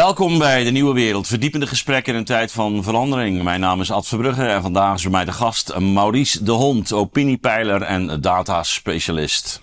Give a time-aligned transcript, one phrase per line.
[0.00, 1.26] Welkom bij de Nieuwe Wereld.
[1.26, 3.42] Verdiepende gesprekken in een tijd van verandering.
[3.42, 6.92] Mijn naam is Ad Verbrugge en vandaag is bij mij de gast Maurice de Hond,
[6.92, 9.62] opiniepeiler en dataspecialist.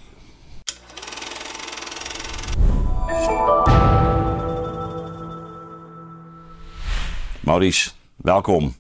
[7.39, 8.75] Maurice, welkom.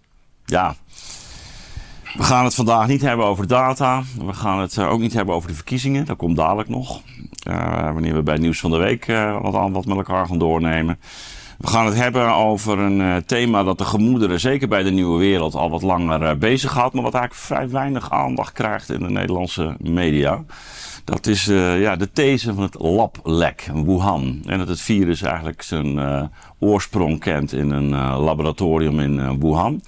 [0.45, 0.75] Ja,
[2.17, 4.03] we gaan het vandaag niet hebben over data.
[4.25, 6.05] We gaan het eh, ook niet hebben over de verkiezingen.
[6.05, 7.01] Dat komt dadelijk nog.
[7.47, 10.39] Uh, wanneer we bij het nieuws van de week uh, wat, wat met elkaar gaan
[10.39, 10.99] doornemen.
[11.57, 15.19] We gaan het hebben over een uh, thema dat de gemoederen, zeker bij de nieuwe
[15.19, 16.93] wereld, al wat langer bezig had.
[16.93, 20.43] Maar wat eigenlijk vrij weinig aandacht krijgt in de Nederlandse media.
[21.03, 24.41] Dat is ja, de these van het lablek, Wuhan.
[24.45, 26.29] En dat het virus eigenlijk zijn
[26.59, 29.81] oorsprong kent in een laboratorium in Wuhan.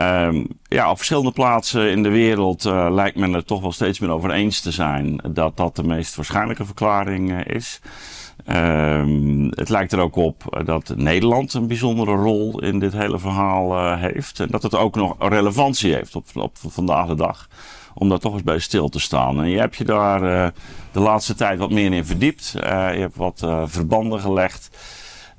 [0.00, 4.10] Um, ja, op verschillende plaatsen in de wereld lijkt men er toch wel steeds meer
[4.10, 7.80] over eens te zijn dat dat de meest waarschijnlijke verklaring is.
[8.46, 13.76] Um, het lijkt er ook op dat Nederland een bijzondere rol in dit hele verhaal
[13.76, 14.40] uh, heeft.
[14.40, 17.48] En dat het ook nog relevantie heeft op, op vandaag de dag.
[17.94, 19.40] Om daar toch eens bij stil te staan.
[19.40, 20.52] En je hebt je daar
[20.92, 22.50] de laatste tijd wat meer in verdiept.
[22.52, 24.70] je hebt wat verbanden gelegd.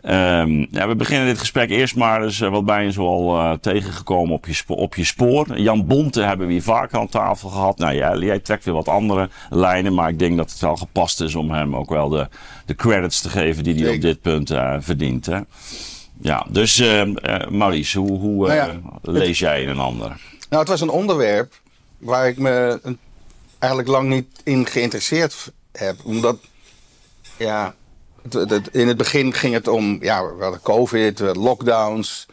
[0.04, 3.54] Um, ja, we beginnen dit gesprek eerst maar eens uh, wat bij je zoal uh,
[3.54, 5.60] tegengekomen op je, spo op je spoor.
[5.60, 7.78] Jan Bonte hebben we hier vaker aan tafel gehad.
[7.78, 11.22] Nou ja, jij trekt weer wat andere lijnen, maar ik denk dat het wel gepast
[11.22, 12.28] is om hem ook wel de,
[12.66, 15.26] de credits te geven die hij op dit punt uh, verdient.
[15.26, 15.40] Hè?
[16.22, 16.84] Ja, dus
[17.50, 20.08] Maurice, hoe, hoe nou ja, lees het, jij in een ander?
[20.50, 21.54] Nou, het was een onderwerp
[21.98, 22.82] waar ik me
[23.60, 25.96] eigenlijk lang niet in geïnteresseerd heb.
[26.04, 26.38] Omdat,
[27.38, 27.76] ja,
[28.72, 32.26] in het begin ging het om, ja, we hadden COVID, lockdowns,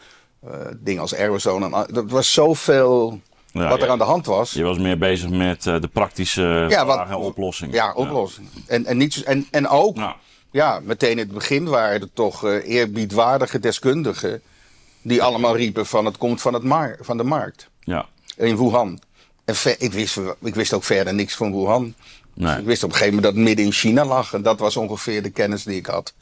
[0.46, 1.62] uh, dingen als aerosol.
[1.62, 3.20] En, dat was zoveel
[3.52, 4.52] ja, wat er aan de hand was.
[4.52, 7.74] Je was meer bezig met uh, de praktische ja, vragen en oplossingen.
[7.74, 8.50] Ja, oplossingen.
[8.66, 9.96] En, en, niet, en, en ook,
[10.50, 14.42] ja, meteen in het begin waren er toch uh, eerbiedwaardige deskundigen...
[15.02, 17.68] die allemaal riepen van het komt van, het mar van de markt.
[17.80, 18.06] Ja.
[18.36, 19.00] In Wuhan.
[19.44, 21.94] En ik wist, ik wist ook verder niks van Wuhan.
[22.38, 24.32] Ik wist op een gegeven moment dat het midden in China lag.
[24.32, 26.14] En dat was ongeveer de kennis die ik had.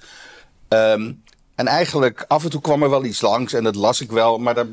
[0.69, 1.22] Um,
[1.54, 4.38] en eigenlijk, af en toe kwam er wel iets langs en dat las ik wel.
[4.38, 4.66] Maar dat,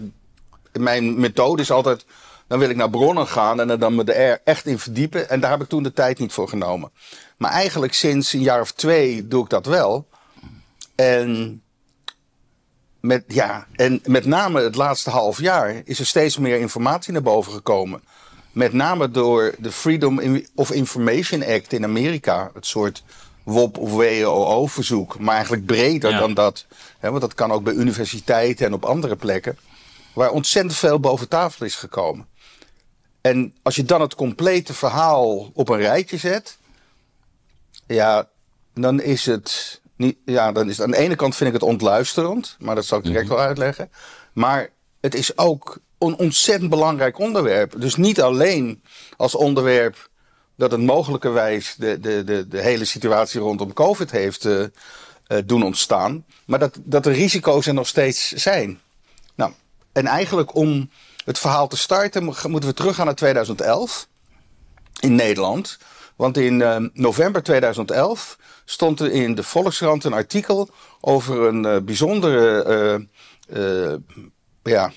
[0.71, 2.05] mijn methode is altijd,
[2.47, 5.29] dan wil ik naar bronnen gaan en dan me er echt in verdiepen.
[5.29, 6.91] En daar heb ik toen de tijd niet voor genomen.
[7.37, 10.07] Maar eigenlijk sinds een jaar of twee doe ik dat wel.
[10.95, 11.61] En
[12.99, 17.21] met, ja, en met name het laatste half jaar is er steeds meer informatie naar
[17.21, 18.03] boven gekomen.
[18.53, 22.51] Met name door de Freedom of Information Act in Amerika.
[22.53, 23.03] Het soort
[23.43, 25.19] WOP of WOO-verzoek.
[25.19, 26.65] Maar eigenlijk breder dan dat.
[26.99, 29.57] Hè, want dat kan ook bij universiteiten en op andere plekken.
[30.13, 32.27] Waar ontzettend veel boven tafel is gekomen.
[33.21, 36.57] En als je dan het complete verhaal op een rijtje zet.
[37.87, 38.29] Ja,
[38.73, 39.81] dan is het.
[39.95, 42.55] Niet, ja, dan is het, aan de ene kant vind ik het ontluisterend.
[42.59, 43.35] Maar dat zal ik direct mhm.
[43.35, 43.91] wel uitleggen.
[44.33, 44.69] Maar
[45.01, 47.73] het is ook een ontzettend belangrijk onderwerp.
[47.77, 48.83] Dus niet alleen
[49.17, 50.09] als onderwerp
[50.55, 55.63] dat het mogelijkerwijs de, de, de, de hele situatie rondom COVID heeft uh, uh, doen
[55.63, 56.25] ontstaan.
[56.45, 58.79] Maar dat, dat de risico's er nog steeds zijn.
[59.35, 59.51] Nou,
[59.91, 60.89] en eigenlijk om
[61.25, 64.07] het verhaal te starten moeten we teruggaan naar 2011
[64.99, 65.77] in Nederland.
[66.15, 70.69] Want in uh, november 2011 stond er in de Volkskrant een artikel
[71.01, 73.07] over een bijzondere
[74.63, 74.91] ja,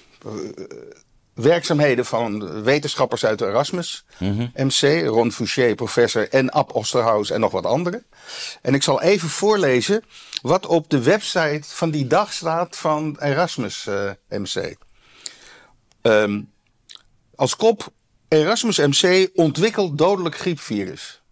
[1.35, 7.41] werkzaamheden van wetenschappers uit de Erasmus mm MC, Ron Fouché, professor en Ab Osterhaus en
[7.41, 8.07] nog wat anderen.
[8.63, 10.05] En ik zal even voorlezen
[10.43, 14.77] wat op de website van die dag staat van Erasmus uh, eh, MC.
[16.03, 16.53] Um,
[17.35, 17.93] als kop
[18.29, 21.23] Erasmus MC ontwikkelt dodelijk griepvirus.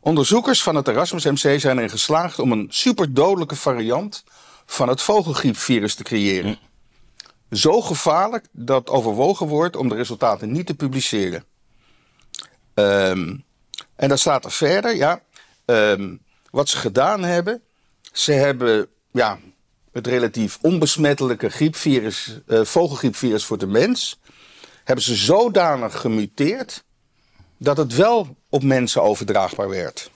[0.00, 4.24] Onderzoekers van het Erasmus MC zijn erin geslaagd om een superdodelijke variant
[4.66, 6.58] van het vogelgriepvirus te creëren.
[7.50, 11.44] Zo gevaarlijk dat overwogen wordt om de resultaten niet te publiceren.
[12.74, 13.44] Um,
[13.96, 15.22] en dan staat er verder, ja,
[15.64, 17.62] um, wat ze gedaan hebben.
[18.12, 19.38] Ze hebben ja,
[19.92, 24.20] het relatief onbesmettelijke griepvirus, uh, vogelgriepvirus voor de mens,
[24.84, 26.84] hebben ze zodanig gemuteerd
[27.58, 30.10] dat het wel op mensen overdraagbaar werd.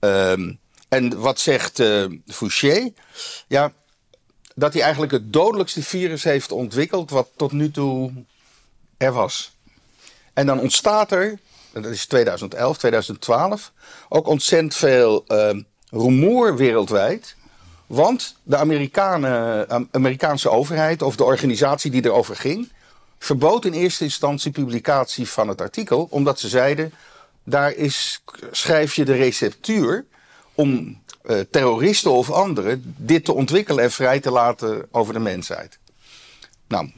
[0.00, 0.58] Um,
[0.88, 2.92] en wat zegt uh, Fouché?
[3.48, 3.72] Ja,
[4.58, 8.12] dat hij eigenlijk het dodelijkste virus heeft ontwikkeld wat tot nu toe
[8.96, 9.56] er was.
[10.32, 11.38] En dan ontstaat er,
[11.72, 13.72] dat is 2011, 2012,
[14.08, 15.50] ook ontzettend veel uh,
[15.90, 17.36] rumoer wereldwijd.
[17.86, 22.72] Want de Amerikanen, Amerikaanse overheid of de organisatie die erover ging,
[23.18, 26.92] verbood in eerste instantie publicatie van het artikel, omdat ze zeiden:
[27.44, 30.04] daar is, schrijf je de receptuur
[30.54, 35.78] om uh, terroristen of anderen dit te ontwikkelen en vrij te laten over de mensheid.
[36.68, 36.90] Nou,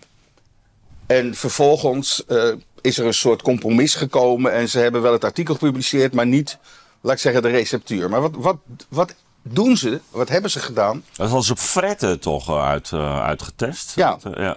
[1.07, 5.55] en vervolgens uh, is er een soort compromis gekomen en ze hebben wel het artikel
[5.55, 6.59] gepubliceerd, maar niet,
[7.01, 8.11] laat ik zeggen, de receptuur.
[8.11, 8.57] Maar wat, wat,
[8.89, 10.01] wat doen ze?
[10.11, 11.05] Wat hebben ze gedaan?
[11.17, 13.93] Dat was op fretten toch uit, uh, uitgetest?
[13.95, 14.19] Ja.
[14.35, 14.57] ja.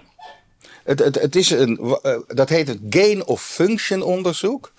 [0.84, 4.72] Het, het, het is een, dat heet het gain of function onderzoek.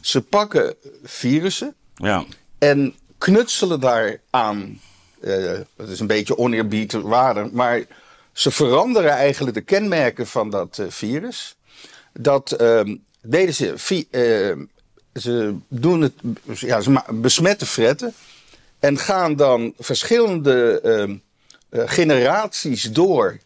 [0.00, 2.24] Ze pakken virussen ja.
[2.58, 2.94] en
[3.24, 4.80] knutselen daaraan.
[5.20, 7.82] Uh, dat is een beetje oneerbiedwaardig, maar
[8.32, 11.56] ze veranderen eigenlijk de kenmerken van dat uh, virus.
[12.12, 12.80] Dat uh,
[13.20, 13.74] deden ze.
[14.10, 14.64] Uh,
[15.22, 16.12] ze doen het.
[16.44, 18.14] Ja, ze besmetten fretten.
[18.78, 21.16] En gaan dan verschillende ehm,
[21.88, 23.38] generaties door.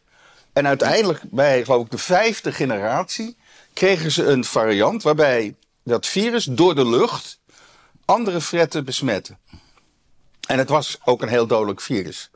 [0.52, 3.36] En uiteindelijk, bij geloof ik de vijfde generatie,
[3.72, 7.38] kregen ze een variant waarbij dat virus door de lucht
[8.08, 9.38] andere fretten besmetten.
[10.48, 12.30] En het was ook een heel dodelijk virus.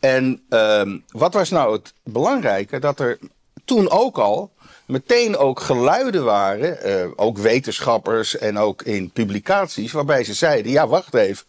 [0.00, 2.78] En uh, wat was nou het belangrijke?
[2.78, 3.18] Dat er
[3.64, 4.52] toen ook al
[4.86, 10.86] meteen ook geluiden waren, uh, ook wetenschappers en ook in publicaties, waarbij ze zeiden: ja,
[10.86, 11.46] wacht even.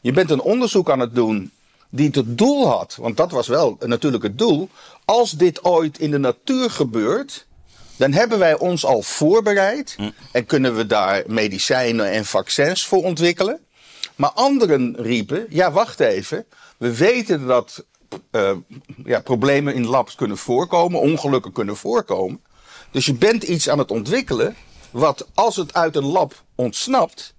[0.00, 1.50] Je bent een onderzoek aan het doen
[1.88, 4.68] die het doel had, want dat was wel natuurlijk het doel.
[5.04, 7.46] Als dit ooit in de natuur gebeurt,
[7.96, 10.10] dan hebben wij ons al voorbereid hm.
[10.32, 13.60] en kunnen we daar medicijnen en vaccins voor ontwikkelen.
[14.22, 16.46] Maar anderen riepen: ja, wacht even.
[16.78, 17.84] We weten dat
[18.30, 18.50] uh,
[19.04, 22.40] ja, problemen in labs kunnen voorkomen, ongelukken kunnen voorkomen.
[22.90, 24.56] Dus je bent iets aan het ontwikkelen,
[24.90, 27.34] wat als het uit een lab ontsnapt,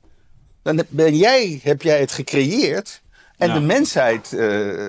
[0.63, 3.01] dan ben jij, heb jij het gecreëerd.
[3.37, 4.87] En de mensheid uh,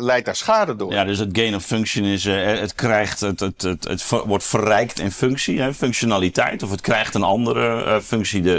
[0.00, 0.92] leidt daar schade door.
[0.92, 4.44] Ja, dus het gain of function is, uh, het krijgt, het, het, het, het, wordt
[4.44, 8.58] verrijkt in functie, hè, functionaliteit, of het krijgt een andere functie de,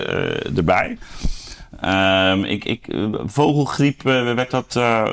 [0.56, 0.97] erbij.
[1.81, 2.85] Um, ik, ik,
[3.25, 5.11] vogelgriep uh, werd dat uh,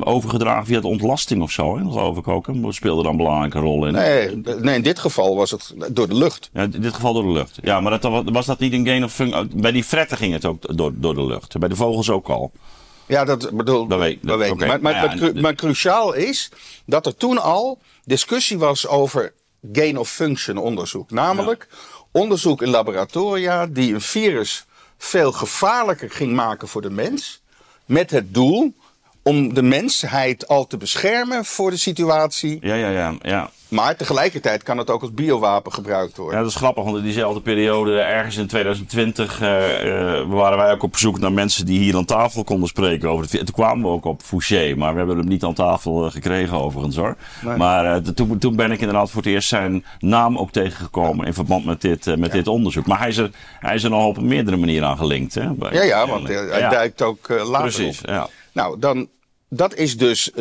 [0.00, 1.82] overgedragen via de ontlasting of zo, hè?
[1.82, 2.62] geloof ik ook.
[2.62, 3.92] Dat speelde dan een belangrijke rol in.
[3.92, 6.50] Nee, nee, in dit geval was het door de lucht.
[6.52, 7.58] Ja, in dit geval door de lucht.
[7.62, 9.50] Ja, maar dat, was dat niet een gain of function?
[9.54, 11.58] Bij die fretten ging het ook door, door de lucht.
[11.58, 12.52] Bij de vogels ook al.
[13.06, 14.68] Ja, dat bedoel dat weet, dat, weet okay.
[14.68, 16.50] Maar, maar, ja, maar, maar cruciaal is
[16.86, 19.32] dat er toen al discussie was over
[19.72, 21.10] gain of function onderzoek.
[21.10, 21.76] Namelijk ja.
[22.12, 24.66] onderzoek in laboratoria die een virus
[25.04, 27.42] veel gevaarlijker ging maken voor de mens.
[27.84, 28.74] Met het doel
[29.22, 32.58] om de mensheid al te beschermen voor de situatie.
[32.60, 33.14] Ja, ja, ja.
[33.22, 33.50] ja.
[33.72, 36.36] Maar tegelijkertijd kan het ook als biowapen gebruikt worden.
[36.36, 40.72] Ja, dat is grappig, want in diezelfde periode, ergens in 2020, uh, uh, waren wij
[40.72, 43.30] ook op zoek naar mensen die hier aan tafel konden spreken over het.
[43.30, 46.56] Toen kwamen we ook op Fouché, maar we hebben hem niet aan tafel uh, gekregen
[46.56, 47.16] overigens hoor.
[47.42, 47.56] Nee.
[47.56, 51.34] Maar uh, toen, toen ben ik inderdaad voor het eerst zijn naam ook tegengekomen in
[51.34, 52.36] verband met dit, met ja.
[52.36, 52.86] dit onderzoek.
[52.86, 53.30] Maar hij is, er,
[53.60, 55.34] hij is er nog op meerdere manieren aan gelinkt.
[55.34, 58.06] Hè, ja, ja, want hij duikt ook later Precies, op.
[58.08, 58.28] ja.
[58.52, 59.08] Nou, dan,
[59.48, 60.32] dat is dus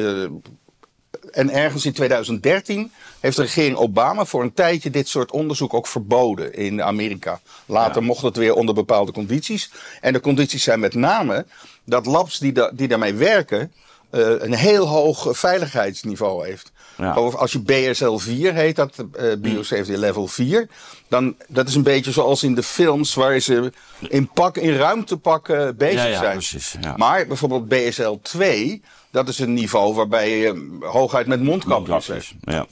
[1.32, 5.88] en ergens in 2013 heeft de regering Obama voor een tijdje dit soort onderzoek ook
[5.88, 7.40] verboden in Amerika.
[7.66, 9.72] Later mocht het weer onder bepaalde condities.
[10.02, 11.46] En de condities zijn met name
[11.84, 13.74] dat labs die, da die daarmee werken
[14.12, 16.72] uh, een heel hoog veiligheidsniveau heeft.
[16.98, 17.12] Ja.
[17.12, 20.70] Als je BSL 4 heet, dat uh, biosafety level 4,
[21.08, 23.72] dan dat is een beetje zoals in de films waar ze
[24.10, 26.38] in pak, in ruimtepakken bezig ja, ja, zijn.
[26.38, 32.34] Precies, maar bijvoorbeeld BSL 2, dat is een niveau waarbij je hooguit met mondkapjes zit.
[32.42, 32.66] Ja.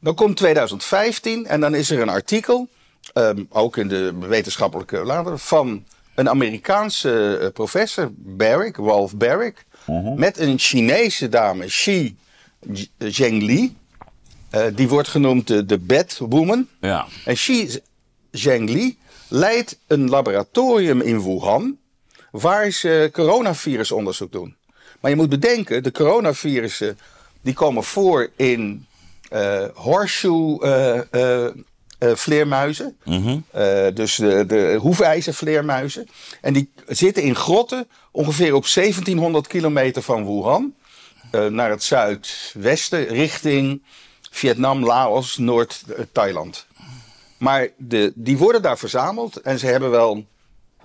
[0.00, 2.68] Dan komt 2015 en dan is er een artikel,
[3.14, 5.84] um, ook in de wetenschappelijke lader, van
[6.14, 10.06] een Amerikaanse professor, Barrick, Wolf Barrick, uh mhm.
[10.06, 10.16] -huh.
[10.18, 12.16] met een Chinese dame, Xi
[12.98, 13.76] Zhengli.
[14.54, 16.68] Uh, die wordt genoemd de, de Batwoman.
[16.80, 17.06] Ja.
[17.24, 17.80] En Xi
[18.30, 21.78] Zhengli leidt een laboratorium in Wuhan
[22.30, 24.56] waar ze coronavirusonderzoek doen.
[25.00, 26.98] Maar je moet bedenken, de coronavirussen
[27.40, 28.86] die komen voor in
[29.32, 30.64] uh, horseshoe
[31.14, 31.50] uh,
[32.08, 32.96] uh, vleermuizen.
[33.04, 33.44] Mm -hmm.
[33.94, 36.08] dus de, de hoefijzervleermuizen.
[36.40, 40.74] En die zitten in grotten ongeveer op 1700 kilometer van Wuhan.
[41.50, 43.82] Naar het zuidwesten richting
[44.30, 46.66] Vietnam, Laos, Noord-Thailand.
[47.36, 50.24] Maar de, die worden daar verzameld en ze hebben wel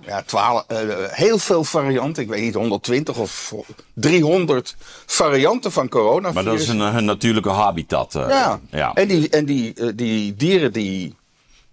[0.00, 0.78] ja, 12, uh,
[1.08, 2.22] heel veel varianten.
[2.22, 3.54] Ik weet niet, 120 of
[3.94, 4.76] 300
[5.06, 6.32] varianten van corona.
[6.32, 8.14] Maar dat is een, een natuurlijke habitat.
[8.14, 8.60] Uh, ja.
[8.70, 8.94] ja.
[8.94, 11.14] En, die, en die, uh, die dieren die,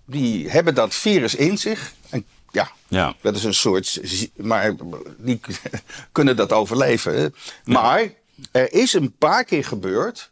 [0.06, 1.94] die hebben dat virus in zich.
[2.10, 4.02] En ja, ja, dat is een soort.
[4.36, 4.76] Maar
[5.18, 5.40] die
[6.12, 7.16] kunnen dat overleven.
[7.16, 7.28] Hè?
[7.64, 8.10] Maar
[8.52, 10.32] er is een paar keer gebeurd.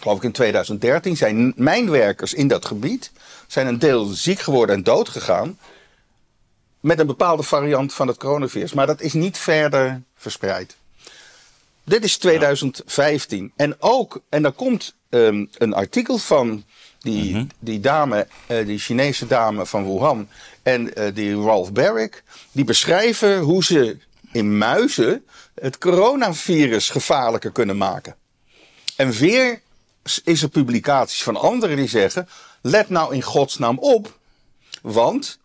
[0.00, 3.12] Geloof ik in 2013 zijn mijnwerkers in dat gebied.
[3.46, 5.58] Zijn een deel ziek geworden en dood gegaan
[6.80, 8.72] met een bepaalde variant van het coronavirus.
[8.72, 10.76] Maar dat is niet verder verspreid.
[11.84, 13.52] Dit is 2015.
[13.56, 16.64] En ook, en dan komt um, een artikel van
[16.98, 17.44] die, mhm.
[17.58, 20.28] die dame, uh, die Chinese dame van Wuhan
[20.62, 23.96] en uh, die Ralph Barrick, die beschrijven hoe ze
[24.34, 28.16] in muizen het coronavirus gevaarlijker kunnen maken.
[28.96, 29.60] En weer
[30.24, 32.28] is er publicaties van anderen die zeggen:
[32.60, 34.18] let nou in godsnaam op,
[34.82, 35.38] want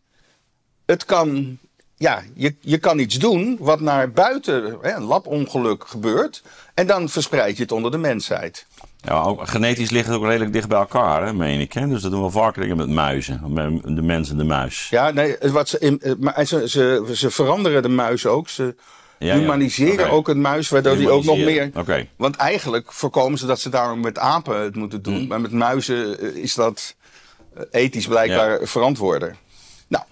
[0.86, 1.58] het kan,
[1.96, 6.42] ja, je, je kan iets doen wat naar buiten, hè, een labongeluk gebeurt,
[6.74, 8.66] en dan verspreid je het onder de mensheid.
[9.02, 11.74] Ja, ook, genetisch ligt het ook redelijk dicht bij elkaar, hè, meen ik.
[11.74, 11.88] Hè?
[11.88, 13.54] Dus dat doen we vaker dingen met muizen.
[13.54, 14.88] Met de mens en de muis.
[14.90, 18.50] Ja, nee, wat ze, in, eh, maar ze, ze, ze veranderen de muis ook.
[18.50, 18.76] Ze
[19.18, 21.72] humaniseren ook het muis, waardoor die ook nog meer...
[21.76, 22.10] Okay.
[22.16, 25.16] Want eigenlijk voorkomen ze dat ze daarom met apen het moeten doen.
[25.16, 25.28] Hmm.
[25.28, 26.96] Maar met muizen eh, is dat
[27.54, 29.36] eh, ethisch blijkbaar verantwoorder.
[29.88, 30.04] Nou,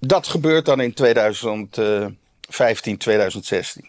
[0.00, 2.16] dat gebeurt dan in 2015,
[2.98, 3.88] 2016.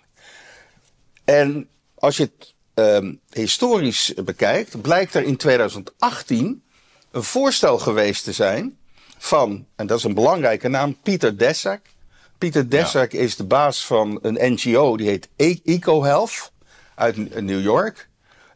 [1.26, 6.64] En als je het Ehm, historisch bekijkt, blijkt er in 2018
[7.12, 8.78] een voorstel geweest te zijn
[9.18, 11.82] van, en dat is een belangrijke naam, Pieter Deszak.
[12.38, 16.52] Pieter Deszak is de baas van een NGO die heet e- EcoHealth
[16.96, 18.10] uit New York.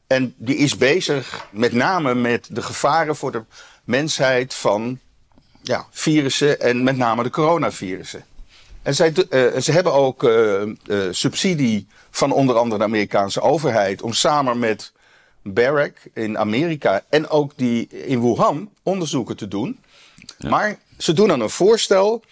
[0.08, 3.44] En die is bezig met name met de gevaren voor de
[3.84, 5.00] mensheid van
[5.64, 8.26] ja, virussen en met name de coronavirussen.
[8.82, 14.02] En zij, uh, ze hebben ook uh, uh, subsidie van onder andere de Amerikaanse overheid
[14.02, 14.92] om samen met
[15.44, 19.80] Barrack in Amerika en ook die in Wuhan onderzoeken te doen.
[20.48, 22.24] Maar ze doen dan een voorstel.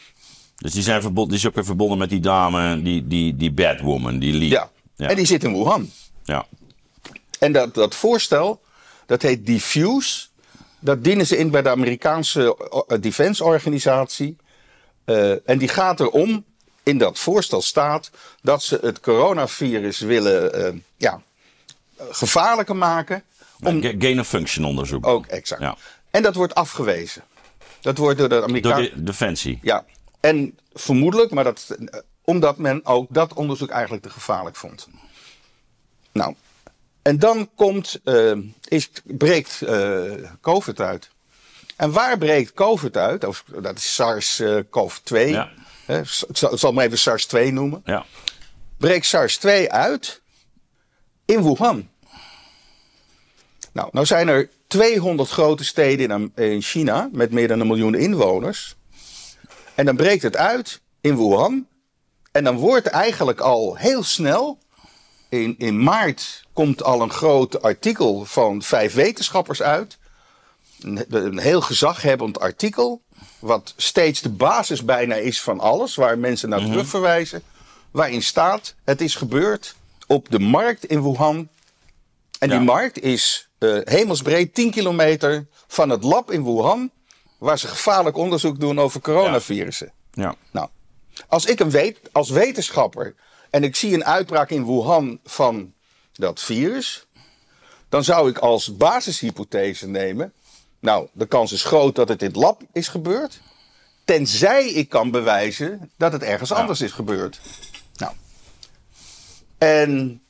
[0.56, 3.52] Dus die, zijn verbonden, die is ook weer verbonden met die dame, die, die, die
[3.52, 4.50] Batwoman, die Lee.
[4.50, 4.70] Ja.
[4.96, 5.10] ja.
[5.10, 5.90] en die zit in Wuhan.
[6.24, 6.46] Ja.
[7.40, 8.62] En dat, dat voorstel,
[9.06, 10.26] dat heet Diffuse.
[10.80, 12.58] Dat dienen ze in bij de Amerikaanse
[13.00, 14.36] Defense Organisatie.
[15.06, 16.46] Uh, en die gaat erom,
[16.84, 18.10] in dat voorstel staat,
[18.42, 21.22] dat ze het coronavirus willen uh, ja,
[22.10, 23.24] gevaarlijker maken.
[23.62, 23.82] Om...
[23.82, 25.08] Gain of function onderzoek.
[25.08, 25.62] Ook, exact.
[25.62, 25.78] Ja.
[26.12, 27.24] En dat wordt afgewezen.
[27.82, 28.90] Dat wordt door de Amerikaanse...
[28.90, 29.60] Door de Defensie.
[29.62, 29.86] Ja.
[30.20, 31.88] En vermoedelijk, maar dat, uh,
[32.24, 34.88] omdat men ook dat onderzoek eigenlijk te gevaarlijk vond.
[36.12, 36.36] Nou,
[37.02, 38.38] en dan komt, uh,
[38.68, 39.62] is, breekt
[40.42, 41.10] COVID uit.
[41.76, 43.24] En waar breekt COVID uit?
[43.24, 45.30] Of, dat is SARS-CoV-2.
[45.30, 45.52] Ja.
[45.88, 47.82] Ik zal, zal maar even SARS-2 noemen.
[47.86, 48.06] Ja.
[48.78, 50.22] Breekt SARS-2 uit
[51.26, 51.90] in Wuhan.
[53.74, 58.76] Nou, nou zijn er 200 grote steden in, China met meer dan een miljoen inwoners.
[59.76, 61.68] En dan breekt het uit in Wuhan.
[62.32, 64.58] En dan wordt eigenlijk al heel snel,
[65.30, 69.98] in, in maart komt al een groot artikel van vijf wetenschappers uit
[71.10, 73.02] een heel gezaghebbend artikel.
[73.40, 77.44] Wat steeds de basis bijna is van alles, waar mensen naar mm terug verwijzen.
[77.92, 79.76] Waarin staat: het is gebeurd
[80.08, 81.50] op de markt in Wuhan.
[82.40, 86.92] En die markt is uh, hemelsbreed 10 kilometer van het lab in Wuhan.
[87.38, 89.92] Waar ze gevaarlijk onderzoek doen over coronavirussen.
[90.12, 90.36] Ja.
[90.52, 90.68] Nou,
[91.28, 93.16] als ik een weet, als wetenschapper
[93.50, 95.74] en ik zie een uitbraak in Wuhan van
[96.14, 97.08] dat virus,
[97.90, 100.34] dan zou ik als basishypothese nemen
[100.84, 103.42] nou, de kans is groot dat het in het lab is gebeurd.
[104.06, 107.40] Tenzij ik kan bewijzen dat het ergens anders is gebeurd.
[107.96, 108.14] Nou.
[109.58, 110.22] En,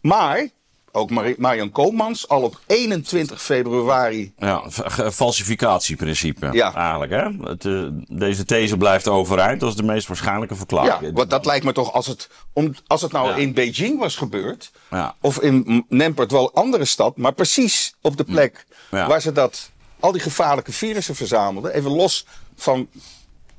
[0.00, 0.48] maar,
[0.92, 4.32] ook Marian Koopmans, al op 21 februari.
[4.38, 4.70] Ja,
[5.10, 6.74] falsificatieprincipe ja.
[6.74, 7.12] eigenlijk.
[7.12, 7.50] Hè?
[7.50, 9.60] Het, uh, deze these blijft overeind.
[9.60, 11.00] Dat is de meest waarschijnlijke verklaring.
[11.00, 14.16] Ja, want dat lijkt me toch, als het, om, als het nou in Beijing was
[14.16, 14.70] gebeurd.
[14.90, 15.14] Ja.
[15.20, 17.16] Of in Nempert, wel andere stad.
[17.16, 21.74] Maar precies op de plek waar ze dat al die gevaarlijke virussen verzamelden.
[21.74, 22.26] Even los
[22.56, 22.88] van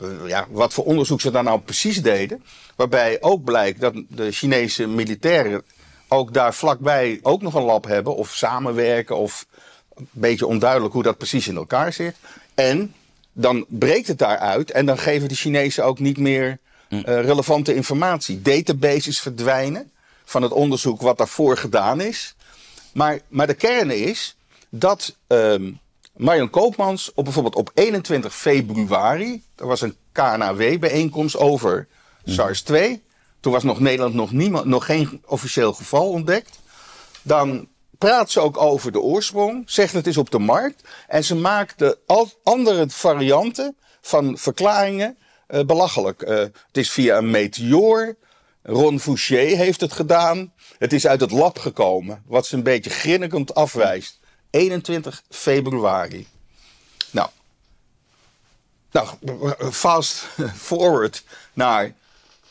[0.02, 2.44] uh, ja, wat voor onderzoek ze daar nou precies deden.
[2.76, 5.64] Waarbij ook blijkt dat de Chinese militairen
[6.08, 8.16] ook daar vlakbij ook nog een lab hebben.
[8.16, 9.46] Of samenwerken of
[9.96, 12.16] een beetje onduidelijk hoe dat precies in elkaar zit.
[12.56, 12.94] En
[13.34, 18.42] dan breekt het daaruit en dan geven de Chinezen ook niet meer uh, relevante informatie.
[18.42, 19.92] Databases verdwijnen
[20.26, 22.36] van het onderzoek wat daarvoor gedaan is.
[22.94, 24.36] Maar, maar de kern is
[24.70, 25.80] dat um,
[26.22, 31.88] Marion Koopmans op bijvoorbeeld op 21 februari, er was een KNAW-bijeenkomst over
[32.24, 32.74] SARS-2.
[33.40, 36.60] Toen was nog Nederland nog, niemand, nog geen officieel geval ontdekt.
[37.22, 40.84] Dan praat ze ook over de oorsprong, zegt het is op de markt.
[41.08, 41.98] En ze maakt de
[42.44, 45.18] andere varianten van verklaringen
[45.50, 46.22] uh, belachelijk.
[46.22, 48.18] Uh, het is via een meteoor.
[48.64, 50.54] Ron Fouché heeft het gedaan.
[50.78, 54.20] Het is uit het lab gekomen, wat ze een beetje grinnikend afwijst.
[54.52, 56.28] 21 februari.
[57.12, 57.30] Nou,
[58.92, 59.08] nou,
[59.72, 61.94] fast forward naar,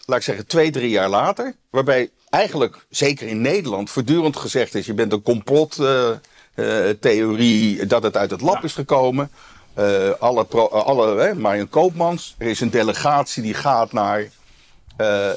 [0.05, 1.55] laat ik zeggen, twee, drie jaar later.
[1.71, 8.17] Waarbij eigenlijk, zeker in Nederland, voortdurend gezegd is: je bent een complottheorie uh, dat het
[8.17, 9.31] uit het lab is gekomen.
[9.79, 12.35] Uh, alle, pro, alle hè, Marion Koopmans.
[12.39, 14.29] Er is een delegatie die gaat naar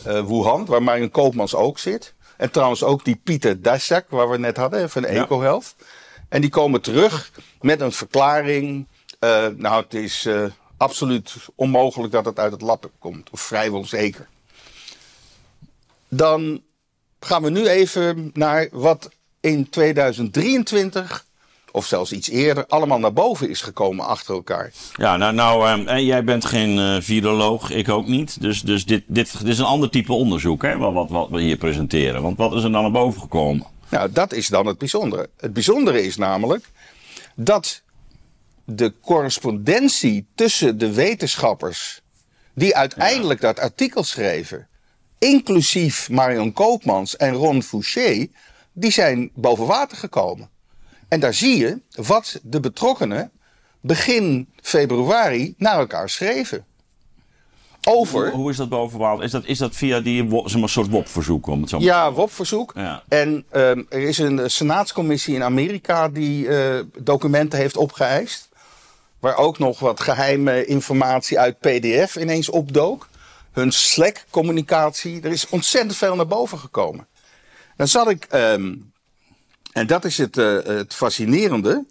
[0.04, 2.14] Wuhan, waar Marion Koopmans ook zit.
[2.38, 5.76] En trouwens ook die Pieter Dassak, waar we net hadden, van EcoHealth.
[5.78, 5.86] Ja.
[6.34, 8.88] En die komen terug met een verklaring.
[9.56, 10.28] nou, het is
[10.78, 13.30] absoluut onmogelijk dat het uit het lab komt.
[13.30, 14.28] Of vrijwel zeker.
[16.08, 16.62] Dan
[17.20, 19.10] gaan we nu even naar wat
[19.40, 21.26] in 2023
[21.72, 24.72] of zelfs iets eerder, allemaal naar boven is gekomen achter elkaar.
[24.96, 28.42] Ja, nou, nou uh, jij bent geen uh, viroloog, ik ook niet.
[28.42, 31.42] Dus, dus dit, dit, dit is een ander type onderzoek, hè, wat, wat, wat we
[31.42, 32.22] hier presenteren.
[32.22, 33.73] Want wat is er dan naar boven gekomen?
[33.94, 35.30] Nou, dat is dan het bijzondere.
[35.38, 36.66] Het bijzondere is namelijk
[37.36, 37.82] dat
[38.66, 42.02] de correspondentie tussen de wetenschappers
[42.54, 44.68] die uiteindelijk dat artikel schreven,
[45.18, 48.28] inclusief Marion Koopmans en Ron Fouché,
[48.72, 50.50] die zijn boven water gekomen.
[51.08, 53.32] En daar zie je wat de betrokkenen
[53.82, 56.66] begin februari naar elkaar schreven.
[57.84, 58.32] Over.
[58.32, 59.24] Hoe, is dat boven water?
[59.24, 61.48] Is dat, is dat via die een soort WOP-verzoek?
[61.48, 62.72] Om het zo ja, WOP-verzoek.
[62.76, 63.04] Ja.
[63.08, 68.50] En um, er is een senaatscommissie in Amerika die uh, documenten heeft opgeëist.
[69.20, 73.08] Waar ook nog wat geheime informatie uit PDF ineens opdook.
[73.52, 75.22] Hun Slack-communicatie.
[75.22, 77.08] Er is ontzettend veel naar boven gekomen.
[77.76, 78.92] Dan zat ik, um,
[79.72, 81.86] en dat is het, uh, het fascinerende.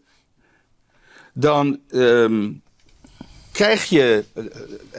[1.35, 2.62] Dan um,
[3.53, 4.45] krijg je uh,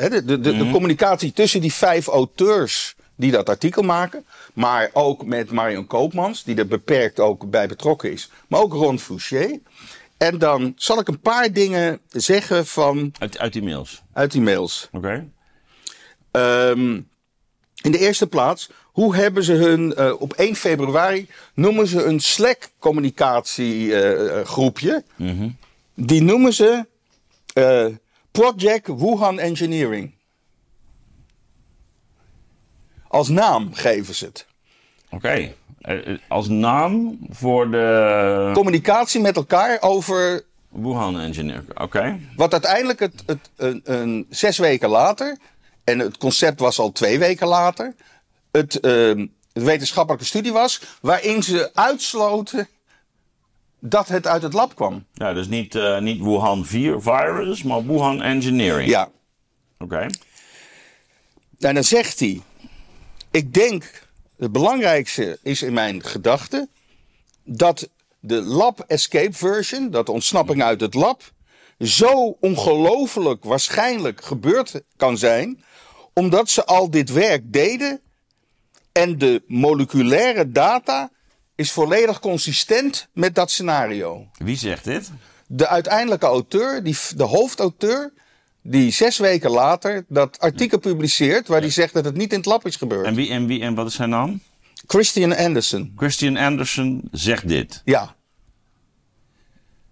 [0.10, 4.26] de, de, de, mm communicatie tussen die vijf auteurs die dat artikel maken.
[4.54, 8.30] Maar ook met Marion Koopmans, die er beperkt ook bij betrokken is.
[8.48, 9.60] Maar ook Ron Fouché.
[10.18, 13.14] En dan zal ik een paar dingen zeggen van.
[13.20, 14.02] Uit, uit die mails.
[14.14, 14.88] Uit die mails.
[14.92, 14.98] Oké.
[14.98, 15.28] Okay.
[16.70, 17.12] Um,
[17.82, 19.94] in de eerste plaats, hoe hebben ze hun.
[19.98, 25.04] Uh, op 1 februari noemen ze een Slack-communicatiegroepje.
[25.18, 25.58] Uh, mm -hmm.
[25.96, 26.86] Die noemen ze
[27.58, 27.86] uh,
[28.34, 30.12] Project Wuhan Engineering.
[33.08, 34.46] Als naam geven ze het.
[35.06, 35.16] Oké.
[35.16, 35.56] Okay.
[35.82, 38.52] Eh, eh, als naam voor de.
[38.54, 40.44] Communicatie met elkaar over.
[40.70, 42.20] Wuhan Engineer, oké.
[42.36, 45.38] Wat uiteindelijk het, het, een, een, zes weken later,
[45.84, 47.96] en het concept was al twee weken later,
[48.52, 52.68] het, uh, wetenschappelijke studie was, waarin ze uitsloten
[53.86, 55.06] dat het uit het lab kwam.
[55.14, 58.90] Ja, dus niet, uh, niet Wuhan virus, maar Wuhan Engineering.
[58.90, 59.10] Ja.
[59.78, 59.84] Oké.
[59.84, 60.10] Okay.
[61.60, 62.42] En dan zegt hij:
[63.32, 66.68] Ik denk het belangrijkste is in mijn gedachte
[67.44, 71.22] dat de lab escape version, dat de ontsnapping uit het lab,
[71.80, 75.64] zo ongelooflijk waarschijnlijk gebeurd kan zijn,
[76.14, 78.02] omdat ze al dit werk deden
[78.92, 81.12] en de moleculaire data
[81.64, 84.28] is volledig consistent met dat scenario.
[84.38, 85.12] Wie zegt dit?
[85.48, 88.14] De uiteindelijke auteur, die, de hoofdauteur,
[88.62, 92.46] die zes weken later dat artikel publiceert waar hij zegt dat het niet in het
[92.46, 93.06] lab is gebeurd.
[93.06, 94.42] En wie en wie en wat is zijn naam?
[94.88, 95.94] Christian Anderson.
[95.96, 97.82] Christian Anderson zegt dit.
[97.86, 98.16] Ja.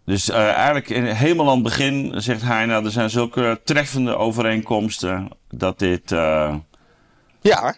[0.06, 4.16] Dus uh, eigenlijk in, helemaal aan het begin zegt hij, nou er zijn zulke treffende
[4.16, 6.12] overeenkomsten dat dit.
[6.12, 6.56] Uh,
[7.42, 7.76] ja.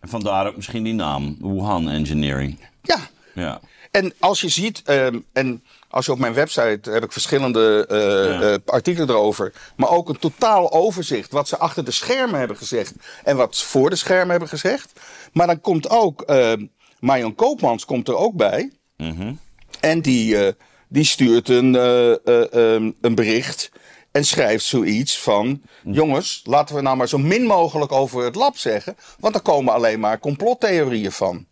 [0.00, 2.58] En vandaar ook misschien die naam, Wuhan Engineering.
[2.82, 2.98] Ja.
[3.34, 3.60] Ja.
[3.90, 7.98] En als je ziet, um, en als je op mijn website heb ik verschillende uh,
[8.40, 8.50] ja.
[8.50, 9.52] uh, artikelen erover.
[9.76, 11.32] Maar ook een totaal overzicht.
[11.32, 12.94] Wat ze achter de schermen hebben gezegd.
[13.24, 15.00] En wat ze voor de schermen hebben gezegd.
[15.32, 16.24] Maar dan komt ook.
[16.30, 16.52] Uh,
[17.00, 18.72] Marion Koopmans komt er ook bij.
[18.96, 19.38] Mm -hmm.
[19.80, 20.54] En die,
[20.88, 23.70] die stuurt een, um, een bericht.
[24.14, 28.56] En schrijft zoiets van: Jongens, laten we nou maar zo min mogelijk over het lab
[28.56, 28.96] zeggen.
[29.18, 31.46] Want er komen alleen maar complottheorieën van.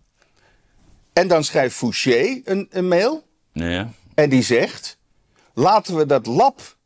[1.12, 3.22] En dan schrijft Fouché een, een mail.
[3.52, 3.90] Ja.
[4.14, 4.98] En die zegt:
[5.54, 6.76] laten we dat lab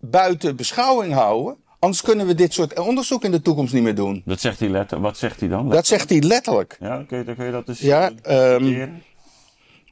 [0.00, 1.56] buiten beschouwing houden.
[1.78, 4.22] Anders kunnen we dit soort onderzoek in de toekomst niet meer doen.
[4.24, 5.68] Dat zegt hij letter, wat zegt hij dan?
[5.68, 6.76] Dat zegt hij letterlijk.
[6.80, 7.80] Ja, kun je, dan kun je dat dus.
[7.80, 9.02] Ja, um,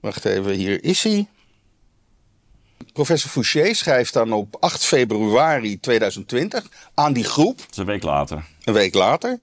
[0.00, 1.26] wacht even, hier is hij.
[2.92, 7.58] Professor Fouché schrijft dan op 8 februari 2020 aan die groep.
[7.58, 8.44] Dat is een week later.
[8.64, 9.40] Een week later.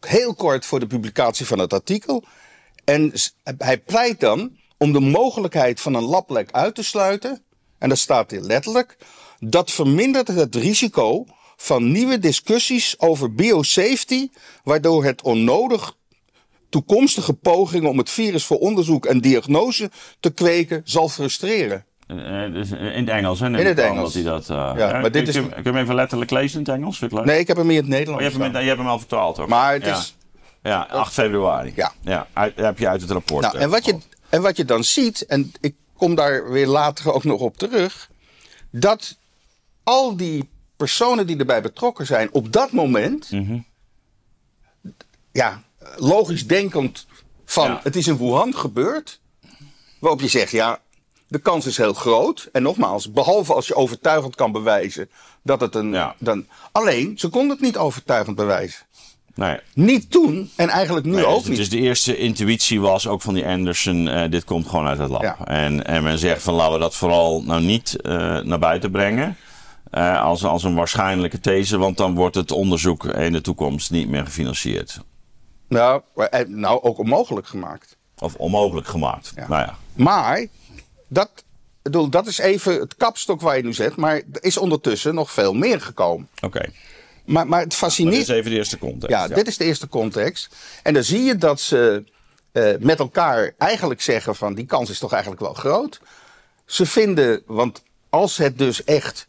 [0.00, 2.24] Heel kort voor de publicatie van het artikel.
[2.92, 3.12] En
[3.58, 7.42] hij pleit dan om de mogelijkheid van een lablek uit te sluiten.
[7.78, 8.96] En dat staat hier letterlijk.
[9.40, 11.26] Dat vermindert het risico
[11.56, 14.28] van nieuwe discussies over biosafety,
[14.64, 15.96] waardoor het onnodig
[16.68, 21.84] toekomstige pogingen om het virus voor onderzoek en diagnose te kweken zal frustreren.
[22.06, 23.46] Uh, dus in het Engels, hè?
[23.46, 24.14] In het Engels.
[24.14, 25.34] Hij dat, uh, ja, maar dit is...
[25.34, 27.00] Kun je hem even letterlijk lezen in het Engels?
[27.24, 28.24] Nee, ik heb hem in het Nederlands.
[28.24, 29.48] Oh, je, hebt hem, je hebt hem al vertaald ook.
[29.48, 30.16] Maar het is...
[30.62, 31.72] Ja, 8 februari.
[31.76, 31.92] Ja.
[32.00, 33.42] ja uit, heb je uit het rapport.
[33.42, 33.98] Nou, en, wat je,
[34.28, 38.10] en wat je dan ziet, en ik kom daar weer later ook nog op terug,
[38.70, 39.16] dat
[39.82, 43.58] al die personen die erbij betrokken zijn op dat moment, mhm.
[45.32, 45.62] ja,
[45.96, 47.06] logisch denkend
[47.44, 49.20] van het is in Wuhan gebeurd,
[49.98, 50.80] waarop je zegt, ja,
[51.32, 52.48] de kans is heel groot.
[52.52, 55.10] En nogmaals, behalve als je overtuigend kan bewijzen
[55.42, 55.92] dat het een.
[55.92, 56.14] Ja.
[56.18, 58.86] Dan, alleen, ze konden het niet overtuigend bewijzen.
[59.34, 59.58] Nee.
[59.74, 61.56] Niet toen en eigenlijk nu ook dus, niet.
[61.56, 65.10] Dus de eerste intuïtie was ook van die Anderson: uh, dit komt gewoon uit het
[65.10, 65.40] lab.
[65.44, 69.36] En, en men zegt van laten we dat vooral nou niet uh, naar buiten brengen.
[69.92, 74.08] Uh, als, als een waarschijnlijke these, want dan wordt het onderzoek in de toekomst niet
[74.08, 75.00] meer gefinancierd.
[75.68, 76.02] Nou,
[76.46, 77.96] nou ook onmogelijk gemaakt.
[78.18, 79.32] Of onmogelijk gemaakt.
[79.36, 79.76] Nou ja.
[79.94, 80.46] Maar
[81.08, 81.30] dat,
[81.82, 83.96] bedoel, dat is even het kapstok waar je nu zet.
[83.96, 86.28] Maar er is ondertussen nog veel meer gekomen.
[86.40, 86.70] Oké.
[87.24, 88.16] Maar, maar het fascineert.
[88.16, 89.16] dit is even de eerste context.
[89.16, 90.54] Ja, dit is de eerste context.
[90.82, 92.04] En dan zie je dat ze
[92.52, 96.00] uh, met elkaar eigenlijk zeggen: van die kans is toch eigenlijk wel groot.
[96.64, 99.26] Ze vinden, want als het dus echt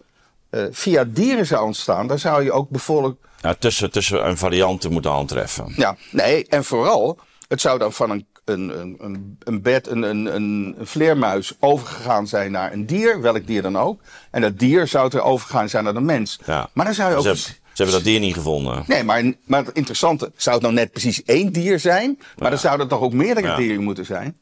[0.52, 3.18] uh, via dieren zou ontstaan, dan zou je ook bijvoorbeeld.
[3.42, 5.74] Ja, tussen, tussen een variant moeten aantreffen.
[5.76, 10.36] Ja, nee, en vooral, het zou dan van een een, een, een bed, een, een,
[10.36, 14.02] een vleermuis overgegaan zijn naar een dier, welk dier dan ook.
[14.32, 16.40] En dat dier zou er overgegaan zijn naar de mens.
[16.46, 16.70] Ja.
[16.74, 17.38] Maar dan zou je ook.
[17.74, 18.84] Ze hebben dat dier niet gevonden.
[18.88, 22.20] Nee, maar, maar het interessante, zou het nou net precies één dier zijn?
[22.38, 24.38] Maar dan zouden toch ook meerdere dieren moeten zijn?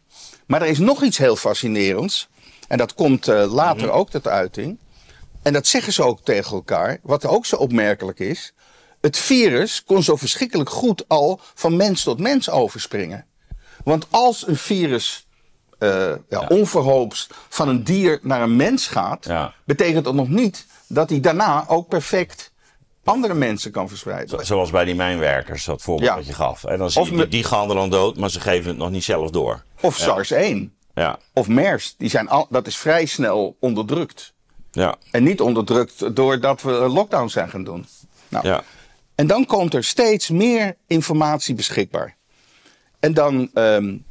[0.46, 2.30] Maar er is nog iets heel fascinerends.
[2.68, 3.96] En dat komt uh, later mhm.
[3.96, 4.78] ook tot uiting.
[5.42, 6.98] En dat zeggen ze ook tegen elkaar.
[7.04, 8.54] Wat ook zo opmerkelijk is.
[9.02, 13.26] Het virus kon zo verschrikkelijk goed al van mens tot mens overspringen.
[13.84, 15.28] Want als een virus
[15.80, 19.28] uh, ja, onverhoops van een dier naar een mens gaat,
[19.66, 22.51] betekent dat nog niet dat hij daarna ook perfect
[23.04, 24.46] andere mensen kan verspreiden.
[24.46, 26.64] Zoals bij die mijnwerkers, dat voorbeeld dat je gaf.
[26.64, 29.04] En dan zie je, die gaan er dan dood, maar ze geven het nog niet
[29.04, 29.64] zelf door.
[29.82, 30.58] Of SARS-1.
[30.94, 31.20] Ja.
[31.34, 31.96] Of MERS.
[31.98, 34.34] Die zijn al, dat is vrij snel onderdrukt.
[34.72, 34.96] Ja.
[35.12, 37.86] En niet onderdrukt doordat we lockdown zijn gaan doen.
[38.30, 38.64] Nou, ja.
[39.16, 42.16] En dan komt er steeds meer informatie beschikbaar.
[43.00, 43.50] En dan.
[43.54, 44.06] Um,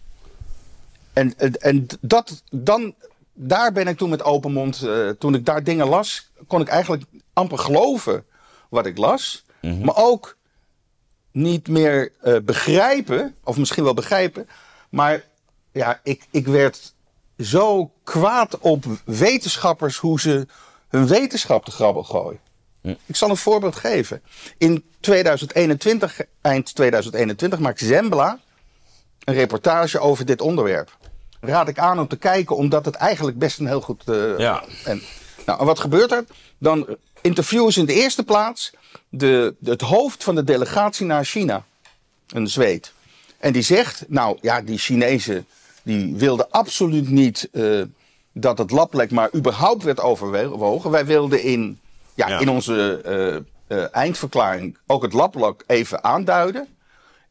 [1.12, 2.94] en, en dat, dan,
[3.33, 4.83] daar ben ik toen met open mond.
[4.85, 8.24] Uh, toen ik daar dingen las, kon ik eigenlijk amper geloven
[8.70, 9.44] wat ik las.
[9.61, 10.37] Mm Maar ook
[11.33, 14.48] niet meer uh, begrijpen, of misschien wel begrijpen.
[14.90, 15.24] Maar
[15.72, 16.94] ja, ik, ik werd
[17.38, 20.46] zo kwaad op wetenschappers hoe ze
[20.88, 22.40] hun wetenschap te grabbel gooien.
[23.06, 24.22] Ik zal een voorbeeld geven.
[24.59, 28.38] In 2021, eind 2021, maakt Zembla
[29.24, 30.98] een reportage over dit onderwerp.
[31.40, 34.02] Raad ik aan om te kijken, omdat het eigenlijk best een heel goed.
[34.06, 34.64] Uh, ja.
[34.85, 35.02] En,
[35.46, 36.24] nou, en wat gebeurt er?
[36.59, 38.72] Dan interviewen ze in de eerste plaats
[39.09, 41.64] de, het hoofd van de delegatie naar China,
[42.28, 42.92] een Zweed.
[43.38, 45.46] En die zegt, nou ja, die Chinezen
[45.83, 47.83] die wilden absoluut niet uh,
[48.33, 50.90] dat het lablek maar überhaupt werd overwogen.
[50.90, 51.80] Wij wilden in,
[52.14, 53.02] ja, in onze
[53.68, 56.68] uh, eindverklaring ook het lablek even aanduiden.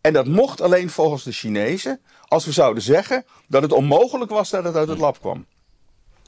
[0.01, 4.49] En dat mocht alleen volgens de Chinezen als we zouden zeggen dat het onmogelijk was
[4.49, 5.45] dat het uit het lab kwam.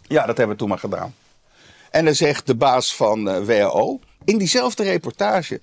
[0.07, 1.15] Ja, dat hebben we toen maar gedaan.
[1.91, 5.61] En dan zegt de baas van eh, WHO in diezelfde reportage.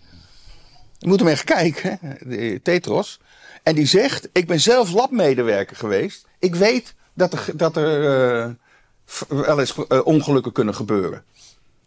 [0.98, 3.20] Je moet hem even kijken, de Tetros.
[3.62, 6.26] En die zegt: Ik ben zelf labmedewerker geweest.
[6.38, 8.50] Ik weet dat er, dat er uh,
[9.28, 11.24] wel eens uh, ongelukken kunnen gebeuren.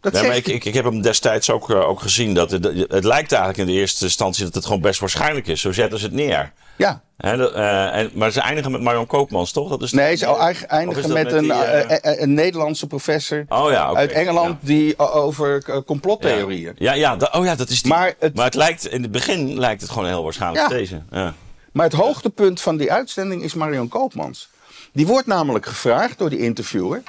[0.00, 2.34] Dat maar ik, ik, ik, heb hem destijds ook, uh, ook gezien.
[2.34, 5.60] Dat het, het, lijkt eigenlijk in de eerste instantie dat het gewoon best waarschijnlijk is.
[5.60, 6.52] Zo zetten ze het neer.
[6.82, 7.02] Ja.
[7.24, 9.68] uh, en, maar ze eindigen met Marion Koopmans, toch?
[9.68, 10.26] Dat is nee, ze
[10.68, 14.02] eindigen met, een, uh, een, Nederlandse professor oh, ja, okay.
[14.02, 16.72] uit Engeland die over complottheorieën.
[16.76, 17.92] Ja, ja, ja oh ja, dat is die.
[17.92, 21.02] Maar het, maar het lijkt, in het begin lijkt het gewoon heel waarschijnlijk deze.
[21.10, 21.34] Ja.
[21.72, 24.48] Maar het hoogtepunt van die uitzending is Marion Koopmans.
[24.92, 27.02] Die wordt namelijk gevraagd door die interviewer.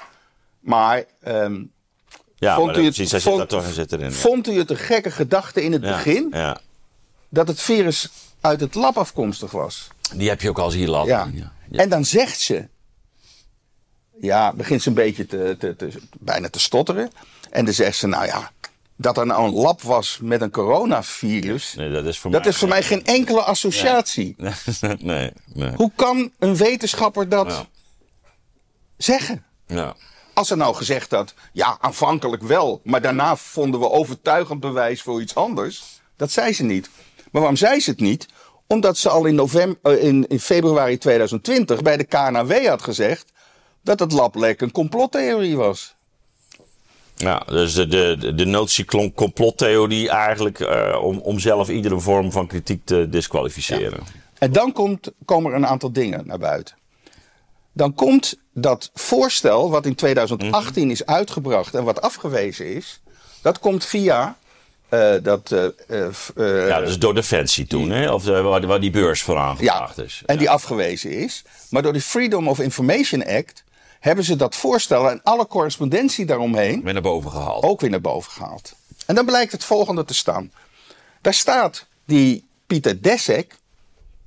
[0.60, 1.72] Maar um,
[2.36, 4.12] ja, vond u het, precies, vond, zit toch, zit erin.
[4.12, 6.28] Vond u het een gekke gedachte in het begin?
[6.32, 6.58] Ja.
[7.30, 8.10] Dat het virus
[8.43, 9.88] uit het lab afkomstig was.
[10.15, 11.51] Die heb je ook al eens hier laten ja.
[11.69, 11.79] ja.
[11.79, 12.67] En dan zegt ze...
[14.19, 17.12] Ja, begint ze een beetje te, te, te, bijna te stotteren.
[17.49, 18.51] En dan zegt ze, nou ja,
[18.95, 21.73] dat er nou een lab was met een coronavirus.
[21.73, 24.36] Nee, dat is voor, dat mij, is voor mij geen enkele associatie.
[24.38, 24.53] Nee,
[24.99, 27.67] nee, nee, Hoe kan een wetenschapper dat
[28.97, 29.43] zeggen?
[29.67, 29.95] Ja.
[30.34, 35.21] Als ze nou gezegd had, ja, aanvankelijk wel, maar daarna vonden we overtuigend bewijs voor
[35.21, 36.01] iets anders.
[36.15, 36.89] Dat zei ze niet.
[37.34, 38.28] Maar waarom zei ze het niet?
[38.67, 43.32] Omdat ze al in, november, eh, in, in februari 2020 bij de KNW had gezegd
[43.82, 45.96] dat het lablek een complottheorie was.
[47.15, 52.48] Ja, dus de, de, de notie complottheorie eigenlijk uh, om, om zelf iedere vorm van
[52.48, 54.04] kritiek te disqualificeren.
[54.38, 56.76] En dan komt, komen er een aantal dingen naar buiten.
[57.74, 63.02] Dan komt dat voorstel wat in 2018 is uitgebracht en wat afgewezen is,
[63.41, 64.38] dat komt via
[64.93, 68.12] uh, dat, uh, ja, dus door Defensie toen, hè?
[68.12, 70.21] of waar, waar, die beurs voor aangevraagd ja, is.
[70.25, 71.43] En die afgewezen is.
[71.69, 73.63] Maar door de Freedom of Information Act
[73.99, 76.84] hebben ze dat voorstel en alle correspondentie daaromheen.
[76.84, 77.63] Weer naar boven gehaald.
[77.63, 78.73] Ook weer naar boven gehaald.
[79.06, 80.51] En dan blijkt het volgende te staan.
[81.21, 83.56] Daar staat die Pieter Dessek,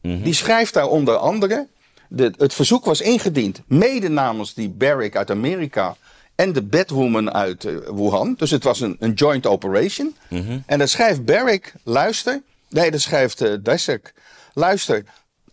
[0.02, 0.22] mhm.
[0.22, 1.66] die schrijft daar onder andere.
[2.09, 5.96] De, het verzoek was ingediend, mede namens die Barrick uit Amerika
[6.37, 8.35] en de Batwoman uit uh, Wuhan.
[8.38, 10.16] Dus het was een, een joint operation.
[10.29, 10.59] Mhm.
[10.66, 12.42] En dan schrijft Barrick, luister.
[12.68, 14.14] Nee, dan schrijft uh, Dessek,
[14.53, 15.05] luister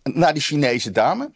[0.02, 1.30] naar die Chinese dame.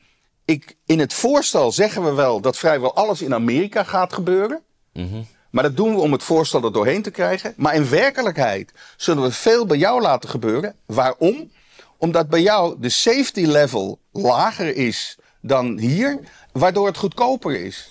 [0.44, 4.60] Ik, in het voorstel zeggen we wel dat vrijwel alles in Amerika gaat gebeuren.
[4.92, 7.54] Mm maar dat doen we om het voorstel er doorheen te krijgen.
[7.56, 10.74] Maar in werkelijkheid zullen we veel bij jou laten gebeuren.
[10.86, 11.50] Waarom?
[11.96, 16.20] Omdat bij jou de safety level lager is dan hier,
[16.52, 17.90] waardoor het goedkoper is.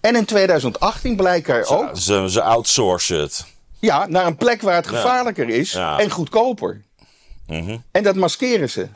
[0.00, 1.90] En in 2018 blijkt er ook.
[1.96, 3.46] Ze, ze outsourcen het.
[3.78, 6.82] Ja, naar een plek waar het gevaarlijker is en goedkoper.
[7.46, 7.76] Mhm.
[7.90, 8.88] En dat maskeren ze.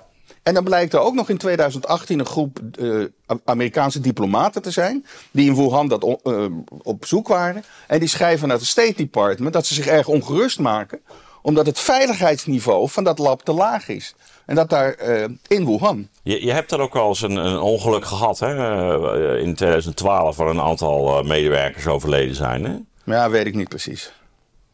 [0.45, 3.05] En dan blijkt er ook nog in 2018 een groep uh,
[3.45, 5.07] Amerikaanse diplomaten te zijn.
[5.31, 6.47] Die in Wuhan dat uh,
[6.83, 7.65] op zoek waren.
[7.87, 11.01] En die schrijven naar het State Department dat ze zich erg ongerust maken.
[11.43, 14.15] Omdat het veiligheidsniveau van dat lab te laag is.
[14.47, 16.09] En dat daar uh, in Wuhan.
[16.23, 19.39] Je, je hebt er ook al eens een, een ongeluk gehad hè?
[19.39, 22.65] in 2012 waar een aantal medewerkers overleden zijn.
[22.65, 22.77] Hè?
[23.13, 24.13] Ja, weet ik niet precies.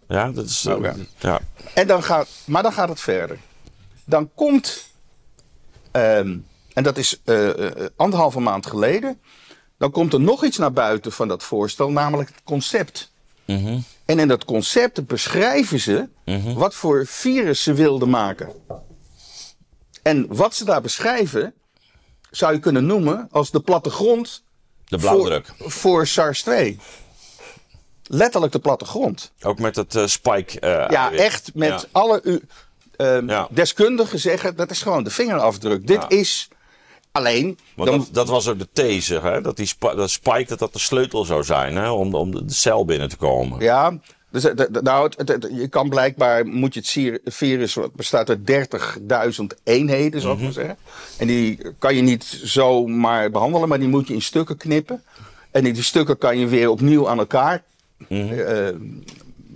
[0.08, 0.62] Ja, dat is.
[0.62, 0.94] Ja.
[1.18, 1.40] ja.
[1.74, 3.38] En dan gaat, maar dan gaat het verder.
[4.04, 4.90] Dan komt
[5.90, 6.36] Ehm,
[6.72, 7.50] en dat is uh,
[7.96, 9.20] anderhalve maand geleden.
[9.78, 13.12] Dan komt er nog iets naar buiten van dat voorstel, namelijk het concept.
[13.44, 13.78] Mhm.
[14.04, 16.52] En in dat concept beschrijven ze mhm.
[16.52, 18.48] wat voor virus ze wilden maken.
[20.02, 21.54] En wat ze daar beschrijven,
[22.30, 24.42] zou je kunnen noemen als de plattegrond.
[24.84, 25.52] De blauwdruk.
[25.58, 26.76] Voor, voor SARS-2.
[28.02, 29.32] Letterlijk de plattegrond.
[29.42, 30.58] Ook met het uh, spike.
[30.90, 32.42] ja, echt met alle.
[32.96, 35.86] Um, Deskundigen zeggen dat is gewoon de vingerafdruk.
[35.86, 36.48] Dit is
[37.12, 37.58] alleen.
[37.76, 37.86] Dan...
[37.86, 39.40] Dat, dat, was ook de these, hè?
[39.40, 41.90] dat die dat spike dat dat de sleutel zou zijn hè?
[41.90, 43.60] Om, om de cel binnen te komen.
[43.60, 43.98] Ja,
[44.30, 45.10] dus, eh, nou,
[45.54, 50.58] je kan blijkbaar, moet je het virus, bestaat uit 30.000 eenheden, zou ik maar mhm.
[50.58, 50.76] zeggen.
[51.18, 55.02] En die kan je niet zomaar behandelen, maar die moet je in stukken knippen.
[55.50, 57.62] En die, stukken kan je weer opnieuw aan elkaar
[58.08, 59.02] mm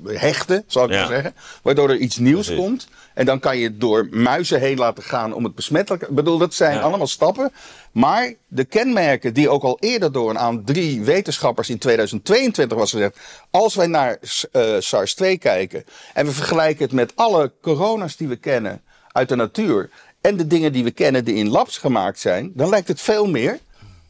[0.07, 1.35] hechten, zal ik maar zeggen.
[1.63, 2.89] Waardoor er iets nieuws komt.
[3.15, 6.03] En dan kan je het door muizen heen laten gaan om het besmettelijk.
[6.03, 7.53] Ik bedoel, dat zijn allemaal stappen.
[7.93, 12.91] Maar de kenmerken die ook al eerder door een aan drie wetenschappers in 2022 was
[12.91, 13.19] gezegd.
[13.51, 14.19] Als wij naar
[14.53, 19.37] uh, SARS-2 kijken en we vergelijken het met alle corona's die we kennen uit de
[19.37, 19.91] natuur.
[20.21, 22.53] En de dingen die we kennen die in labs gemaakt zijn.
[22.55, 23.59] Dan lijkt het veel meer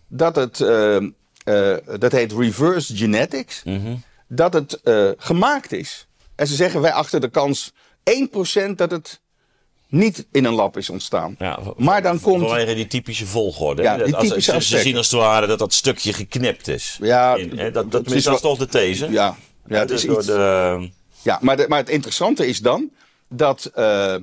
[0.09, 0.96] dat het, uh,
[1.44, 3.62] uh, dat heet reverse genetics.
[3.64, 4.02] Mm
[4.34, 6.06] dat het uh, gemaakt is.
[6.34, 7.72] En ze zeggen wij achter de kans
[8.70, 9.20] 1% dat het
[9.88, 11.34] niet in een lab is ontstaan.
[11.38, 12.48] Ja, maar dan komt.
[12.48, 13.82] Vanwege die typische volgorde.
[13.82, 16.98] Ja, die typische als, ze, zien als het ware dat dat stukje geknipt is.
[17.00, 19.10] Ja, in, hè, dat, dat, is toch de these.
[19.10, 20.90] Ja, ja, het is iets, de,
[21.22, 22.90] ja maar, de, maar het interessante is dan
[23.28, 23.70] dat.
[23.76, 24.14] Uh,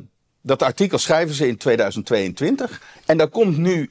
[0.43, 2.81] dat artikel schrijven ze in 2022.
[3.05, 3.89] En daar komt nu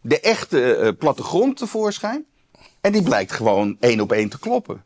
[0.00, 2.24] de echte uh, plattegrond tevoorschijn.
[2.80, 4.84] En die blijkt gewoon één op één te kloppen.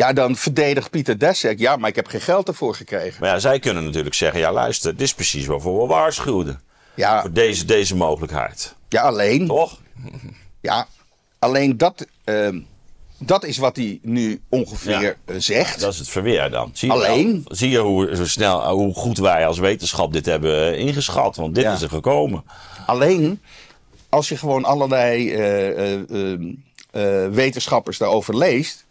[0.00, 1.58] Ja, dan verdedigt Pieter Dessek.
[1.58, 3.20] Ja, maar ik heb geen geld ervoor gekregen.
[3.20, 6.60] Maar ja, zij kunnen natuurlijk zeggen: ja, luister, dit is precies waarvoor we waarschuwden.
[6.94, 7.20] Ja.
[7.20, 8.74] Voor deze, deze mogelijkheid.
[8.88, 9.46] Ja, alleen.
[9.46, 9.80] Toch?
[10.60, 10.86] Ja,
[11.38, 12.06] alleen dat.
[12.24, 12.48] Uh,
[13.18, 15.80] dat is wat hij nu ongeveer eh, zegt.
[15.80, 16.70] dat is het verweer dan.
[16.72, 17.44] Zie je Alleen.
[17.48, 21.36] zie je hoe, zo snel, hoe goed wij als wetenschap dit hebben ingeschat?
[21.36, 22.44] Want dit is er gekomen.
[22.86, 23.40] Alleen,
[24.08, 25.34] als je gewoon allerlei
[26.92, 28.88] uh, wetenschappers daarover leest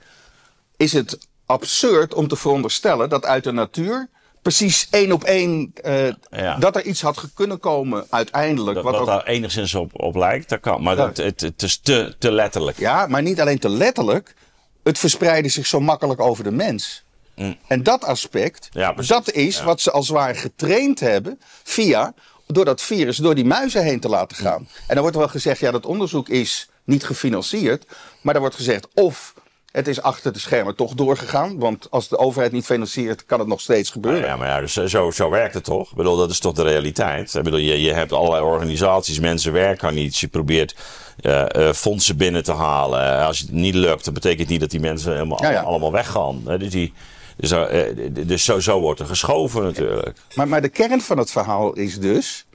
[0.80, 4.10] is het absurd om te veronderstellen dat uit de natuur
[4.42, 8.76] precies één op één uh, dat er iets had kunnen komen uiteindelijk.
[8.76, 10.82] Dat, wat, ook, daar enigszins op, op lijkt, dat kan.
[10.82, 12.78] Maar dat, het, het is te, te letterlijk.
[12.78, 14.36] Ja, maar niet alleen te letterlijk.
[14.84, 17.04] Het verspreidde zich zo makkelijk over de mens.
[17.36, 17.58] Mm.
[17.68, 22.14] En dat aspect, ja, dat is wat ze als het ware getraind hebben via,
[22.48, 24.62] door dat virus, door die muizen heen te laten gaan.
[24.62, 24.68] Mm.
[24.88, 27.86] En dan wordt wel gezegd, ja, dat onderzoek is niet gefinancierd.
[28.22, 29.34] Maar er wordt gezegd, of
[29.72, 31.60] het is achter de schermen toch doorgegaan.
[31.60, 34.28] Want als de overheid niet financiert, kan het nog steeds gebeuren.
[34.28, 35.90] Ja, maar ja, dus zo, zo werkt het toch?
[35.90, 37.34] Ik bedoel, dat is toch de realiteit?
[37.34, 40.20] Ik bedoel, je, je hebt allerlei organisaties, mensen werken aan iets.
[40.20, 40.76] Je probeert
[41.22, 43.26] uh, uh, fondsen binnen te halen.
[43.26, 46.42] Als het niet lukt, dat betekent niet dat die mensen helemaal, allemaal weggaan.
[46.44, 46.94] Dus, die,
[47.38, 47.68] dus, uh,
[48.12, 50.18] dus zo, zo wordt er geschoven natuurlijk.
[50.36, 52.46] Maar, maar de kern van het verhaal is dus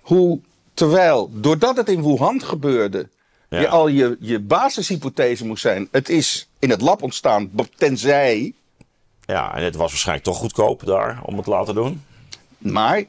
[0.00, 0.40] hoe,
[0.74, 3.08] terwijl, doordat het in Wuhan gebeurde,
[3.58, 8.54] je al je, je basishypothese moest zijn: het is in het lab ontstaan, tenzij.
[9.26, 12.02] Ja, en het was waarschijnlijk toch goedkoop daar om het te laten doen.
[12.58, 13.04] Maar,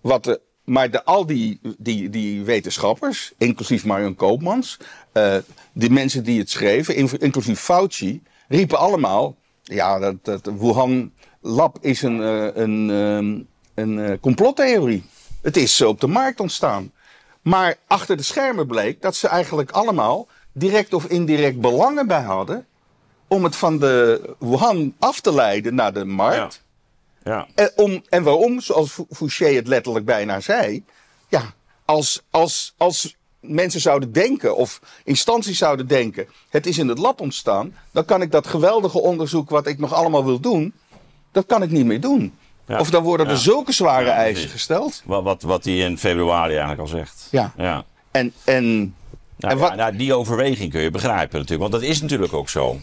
[0.00, 4.78] wat de, maar de, al die, die, die wetenschappers, inclusief Marion Koopmans,
[5.12, 5.36] uh,
[5.72, 12.02] die mensen die het schreven, inclusief Fauci, riepen allemaal: ja, dat, dat Wuhan Lab is
[12.02, 15.04] een, uh, een, uh, een uh, complottheorie.
[15.42, 16.92] Het is op de markt ontstaan.
[17.44, 22.66] Maar achter de schermen bleek dat ze eigenlijk allemaal direct of indirect belangen bij hadden.
[23.28, 26.62] om het van de Wuhan af te leiden naar de markt.
[27.24, 27.32] Ja.
[27.32, 27.46] ja.
[27.54, 30.84] En, om, en waarom, zoals Fouché het letterlijk bijna zei.
[31.28, 31.42] Ja,
[31.84, 36.26] als, als, als mensen zouden denken, of instanties zouden denken.
[36.48, 37.76] het is in het lab ontstaan.
[37.90, 40.72] dan kan ik dat geweldige onderzoek wat ik nog allemaal wil doen.
[41.32, 42.34] dat kan ik niet meer doen.
[42.68, 45.02] Of dan worden er zulke zware eisen gesteld.
[45.04, 47.28] Wat, wat, wat hij in februari eigenlijk al zegt.
[47.30, 47.52] Ja.
[47.56, 47.84] ja.
[48.10, 48.94] En, en,
[49.36, 49.76] nou, en wat...
[49.76, 51.70] nou, die overweging kun je begrijpen natuurlijk.
[51.70, 52.78] Want dat is natuurlijk ook zo.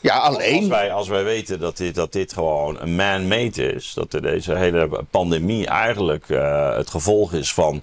[0.00, 0.58] Ja, alleen.
[0.58, 3.92] Als wij, als wij weten dat dit, dat dit gewoon een man-made is.
[3.94, 7.82] Dat deze hele pandemie eigenlijk uh, het gevolg is van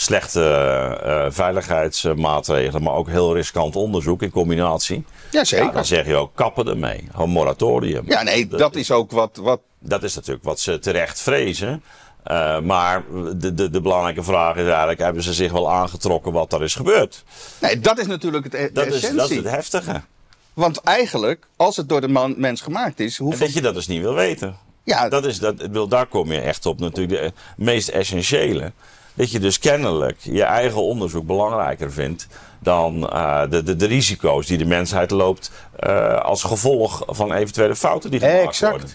[0.00, 0.40] slechte
[1.04, 5.04] uh, veiligheidsmaatregelen, maar ook heel riskant onderzoek in combinatie.
[5.30, 5.72] Ja, zeker.
[5.72, 7.08] dan zeg je ook kappen ermee.
[7.16, 8.04] Een moratorium.
[8.06, 9.60] Ja, nee, dat, is ook wat, wat.
[9.78, 11.82] Dat is natuurlijk wat ze terecht vrezen.
[12.30, 13.04] Uh, maar
[13.36, 16.74] de, de, de, belangrijke vraag is eigenlijk: hebben ze zich wel aangetrokken wat er is
[16.74, 17.24] gebeurd?
[17.60, 20.00] Nee, dat is natuurlijk het e- dat Is, dat is het heftige.
[20.54, 23.18] Want eigenlijk, als het door de man, mens gemaakt is.
[23.18, 23.46] Hoeveel...
[23.46, 24.56] dat je dat dus niet wil weten.
[24.84, 25.08] Ja.
[25.08, 27.20] Dat is, dat, daar kom je echt op, natuurlijk.
[27.20, 27.32] De
[27.64, 28.72] meest essentiële
[29.18, 32.26] dat je dus kennelijk je eigen onderzoek belangrijker vindt
[32.58, 35.50] dan uh, de, de, de, risico's die de mensheid loopt
[35.80, 38.72] uh, als gevolg van eventuele fouten die gemaakt exact.
[38.72, 38.90] worden.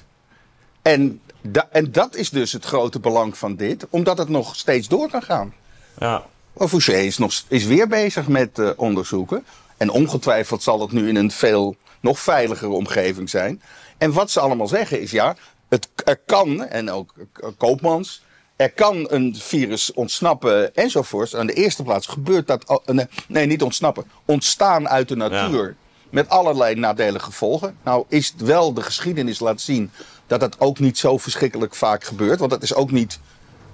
[0.82, 4.88] En, da en dat is dus het grote belang van dit, omdat het nog steeds
[4.88, 5.54] door kan gaan.
[6.00, 6.26] Ja.
[6.58, 9.46] Fouché is, nog, is weer bezig met uh, onderzoeken.
[9.78, 13.62] En ongetwijfeld zal het nu in een veel nog veiligere omgeving zijn.
[13.98, 15.36] En wat ze allemaal zeggen is ja,
[15.70, 17.14] het, er kan, en ook
[17.58, 18.23] Koopmans,
[18.56, 21.36] er kan een virus ontsnappen enzovoorts.
[21.36, 22.82] Aan de eerste plaats gebeurt dat.
[23.28, 24.06] Nee, niet ontsnappen.
[24.26, 25.76] Ontstaan uit de natuur.
[26.10, 27.78] Met allerlei nadelige gevolgen.
[27.84, 29.92] Nou, is het wel de geschiedenis laat zien
[30.28, 32.40] dat dat ook niet zo verschrikkelijk vaak gebeurt.
[32.40, 33.20] Want dat is ook niet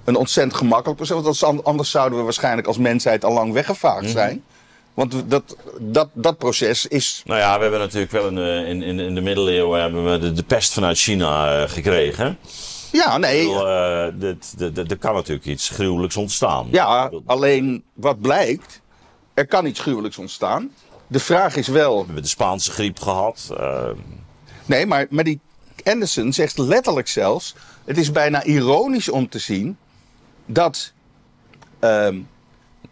[0.04, 1.40] een ontzettend gemakkelijk proces.
[1.40, 4.10] Want anders zouden we waarschijnlijk als mensheid al lang weggevaagd mhm.
[4.10, 4.44] zijn.
[4.94, 7.22] Want dat, dat, dat proces is.
[7.24, 10.42] Nou ja, we hebben natuurlijk wel in, in, in de middeleeuwen hebben we de, de
[10.42, 12.38] pest vanuit China uh, gekregen.
[12.92, 13.46] Ja, nee.
[13.46, 14.24] Uh,
[14.90, 16.68] er kan natuurlijk iets gruwelijks ontstaan.
[16.70, 18.80] Ja, alleen wat blijkt,
[19.34, 20.70] er kan iets gruwelijks ontstaan.
[21.06, 21.98] De vraag is wel.
[21.98, 23.48] We hebben de Spaanse griep gehad.
[23.52, 23.88] Uh...
[24.66, 25.40] Nee, maar, maar die
[25.84, 29.76] Anderson zegt letterlijk zelfs: het is bijna ironisch om te zien
[30.46, 30.92] dat.
[31.80, 32.08] Uh,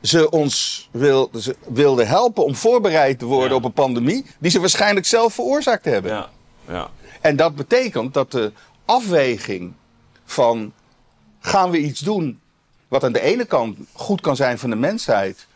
[0.03, 4.61] ze ons wil, ze wilden helpen om voorbereid te worden op een pandemie die ze
[4.61, 6.13] waarschijnlijk zelf veroorzaakt hebben.
[6.13, 6.29] Ja.
[6.69, 6.91] Ja.
[7.21, 8.53] En dat betekent dat de
[8.85, 9.73] afweging
[10.31, 10.73] van
[11.41, 12.41] gaan we iets doen
[12.89, 15.47] wat aan de ene kant goed kan zijn voor de mensheid,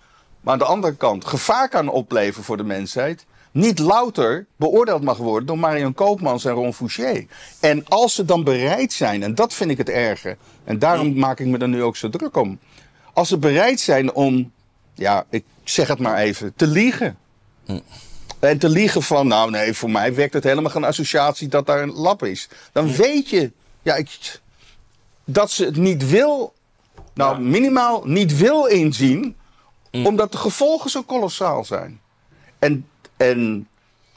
[0.40, 5.16] maar aan de andere kant gevaar kan opleveren voor de mensheid, niet louter beoordeeld mag
[5.16, 7.26] worden door Marion Koopmans en Ron Fouché.
[7.61, 11.40] En als ze dan bereid zijn, en dat vind ik het erge, en daarom maak
[11.40, 12.58] ik me er nu ook zo druk om.
[13.12, 14.52] Als ze bereid zijn om,
[14.94, 17.16] ja, ik zeg het maar even, te liegen.
[18.38, 21.82] En te liegen van, nou nee, voor mij werkt het helemaal geen associatie dat daar
[21.82, 22.48] een lab is.
[22.72, 24.40] Dan weet je, ja, ik,
[25.24, 26.54] dat ze het niet wil,
[27.14, 29.37] nou minimaal niet wil inzien,
[29.90, 30.06] mm.
[30.06, 32.00] omdat de gevolgen zo kolossaal zijn.
[32.58, 33.68] En, en,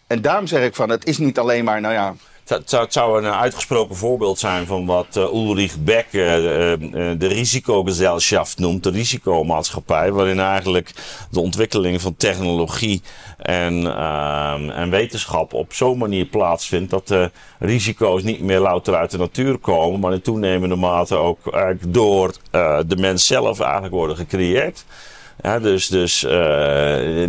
[0.08, 2.16] en daarom zeg ik van, het is niet alleen maar, nou ja,
[2.46, 8.84] het zou, een uitgesproken voorbeeld zijn van wat uh, Ulrich Beck uh, de risicogezelschap noemt,
[8.84, 10.92] de risicomaatschappij, waarin eigenlijk
[11.32, 13.02] de ontwikkeling van technologie
[13.38, 19.12] en, ehm, en wetenschap op zo'n manier plaatsvindt dat de risico's niet meer louter uit
[19.12, 21.40] de natuur komen, maar in toenemende mate ook
[21.88, 22.34] door
[22.88, 24.86] de mens zelf eigenlijk worden gecreëerd.
[25.62, 26.20] Dus dus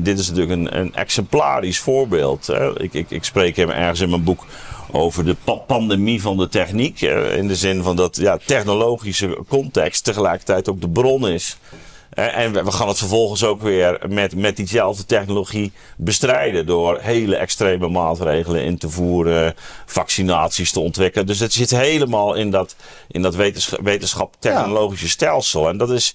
[0.01, 2.47] dit is natuurlijk een, een exemplarisch voorbeeld.
[2.47, 2.83] Hè.
[2.83, 4.47] Ik, ik, ik spreek hem ergens in mijn boek
[4.97, 5.37] over de
[5.67, 7.03] pandemie van de techniek.
[7.03, 11.57] Eh, in de zin van dat ja, technologische context tegelijkertijd ook de bron is.
[12.11, 16.67] Eh, en we gaan het vervolgens ook weer met, met diezelfde technologie bestrijden.
[16.67, 19.55] Door hele extreme maatregelen in te voeren,
[19.87, 21.27] vaccinaties te ontwikkelen.
[21.27, 22.77] Dus het zit helemaal in dat,
[23.09, 25.69] in dat wetenschap, wetenschap technologische stelsel.
[25.69, 26.15] En dat is.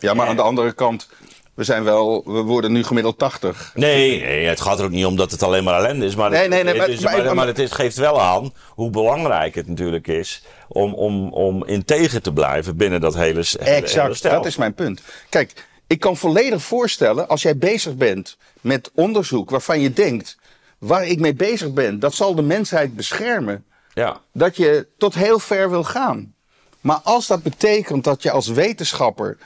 [0.00, 1.08] Ja, maar aan de andere kant
[1.56, 3.72] We zijn wel, we worden nu gemiddeld 80.
[3.74, 6.14] Nee, nee, het gaat er ook niet om dat het alleen maar ellende is.
[6.14, 9.68] Maar, nee, nee, nee, het, maar, maar, het is, geeft wel aan hoe belangrijk het
[9.68, 14.56] natuurlijk is om, om, om integer te blijven binnen dat hele, hele Exact, dat is
[14.56, 15.00] mijn punt.
[15.28, 15.52] Kijk,
[15.86, 20.38] ik kan volledig voorstellen als jij bezig bent met onderzoek waarvan je denkt,
[20.78, 23.64] waar ik mee bezig ben, dat zal de mensheid beschermen.
[23.94, 24.20] Ja.
[24.32, 26.34] Dat je tot heel ver wil gaan.
[26.80, 29.38] Maar als dat betekent dat je als wetenschapper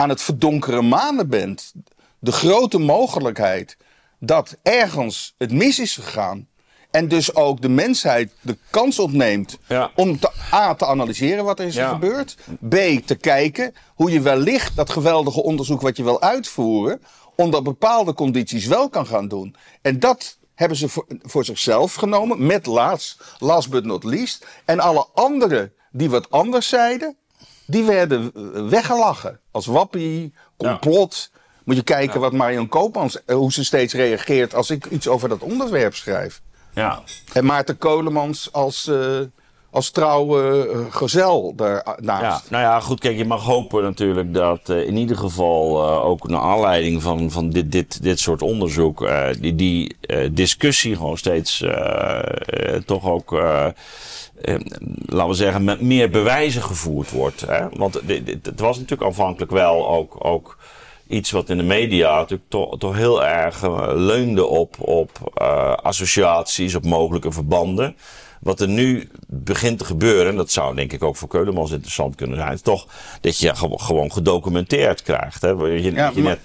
[0.00, 1.72] aan het verdonkeren manen bent,
[2.18, 3.76] de grote mogelijkheid
[4.18, 6.48] dat ergens het mis is gegaan.
[6.90, 9.58] En dus ook de mensheid de kans opneemt
[9.94, 12.36] om te, A te analyseren wat er is gebeurd.
[12.68, 12.74] B
[13.04, 17.02] te kijken hoe je wellicht dat geweldige onderzoek wat je wil uitvoeren.
[17.36, 19.54] onder bepaalde condities wel kan gaan doen.
[19.82, 22.46] En dat hebben ze voor, voor zichzelf genomen.
[22.46, 24.46] Met last, last but not least.
[24.64, 27.16] En alle anderen die wat anders zeiden
[27.70, 28.32] die werden
[28.70, 29.40] weggelachen.
[29.50, 31.30] Als wappie, complot.
[31.64, 35.28] Moet je kijken wat Marion Koopmans, eh, hoe ze steeds reageert als ik iets over
[35.28, 36.40] dat onderwerp schrijf.
[36.74, 37.02] Ja.
[37.32, 39.20] En Maarten Kolemans als, uh,
[39.70, 42.44] als trouwe uh, gezel daarnaast.
[42.44, 46.40] Ja, nou ja, goed, kijk, je mag hopen natuurlijk dat in ieder geval ook naar
[46.40, 49.08] aanleiding van, van dit, dit, dit soort onderzoek,
[49.40, 49.96] die, die
[50.32, 51.64] discussie gewoon steeds
[52.86, 53.32] toch ook
[54.40, 54.54] eh,
[55.06, 57.40] laten we zeggen, met meer bewijzen gevoerd wordt.
[57.40, 57.68] Hè?
[57.72, 58.00] Want
[58.42, 60.58] het was natuurlijk aanvankelijk wel ook, ook
[61.06, 63.62] iets wat in de media natuurlijk toch, toch heel erg
[63.94, 65.40] leunde op, op
[65.82, 67.96] associaties, op mogelijke verbanden.
[68.40, 72.14] Wat er nu begint te gebeuren, en dat zou denk ik ook voor Keulemans interessant
[72.14, 72.86] kunnen zijn, is toch
[73.20, 75.42] dat je gewoon gedocumenteerd krijgt.
[75.42, 75.54] Hè?
[75.56, 76.38] Wat je, je net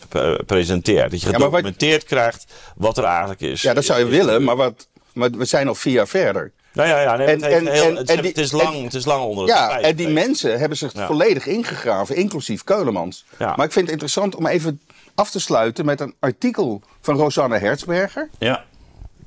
[0.45, 1.11] presenteert.
[1.11, 3.61] Dat je gedocumenteerd krijgt wat er eigenlijk is.
[3.61, 6.51] Ja, dat zou je willen, maar, wat, maar we zijn al vier jaar verder.
[6.75, 9.43] Nou ja, ja nee, en, het, heel, het, het, is lang, het is lang onder
[9.43, 13.25] het Ja, en die mensen hebben zich volledig ingegraven, inclusief Keulemans.
[13.37, 14.81] Maar ik vind het interessant om even
[15.15, 18.29] af te sluiten met een artikel van Rosanne Hertzberger.
[18.39, 18.63] Ja.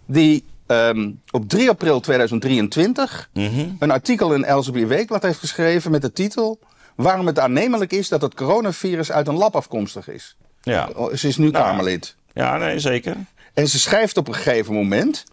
[0.06, 6.02] Die um, op 3 april 2023 mm een artikel in Elsevier Weekblad heeft geschreven met
[6.02, 6.58] de titel...
[6.98, 10.36] Waarom het aannemelijk is dat het coronavirus uit een lab afkomstig is.
[10.62, 10.88] Ja.
[11.14, 12.16] Ze is nu nou, Kamerlid.
[12.32, 13.16] Ja, nee, zeker.
[13.54, 15.24] En ze schrijft op een gegeven moment...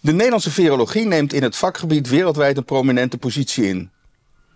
[0.00, 3.90] De Nederlandse virologie neemt in het vakgebied wereldwijd een prominente positie in.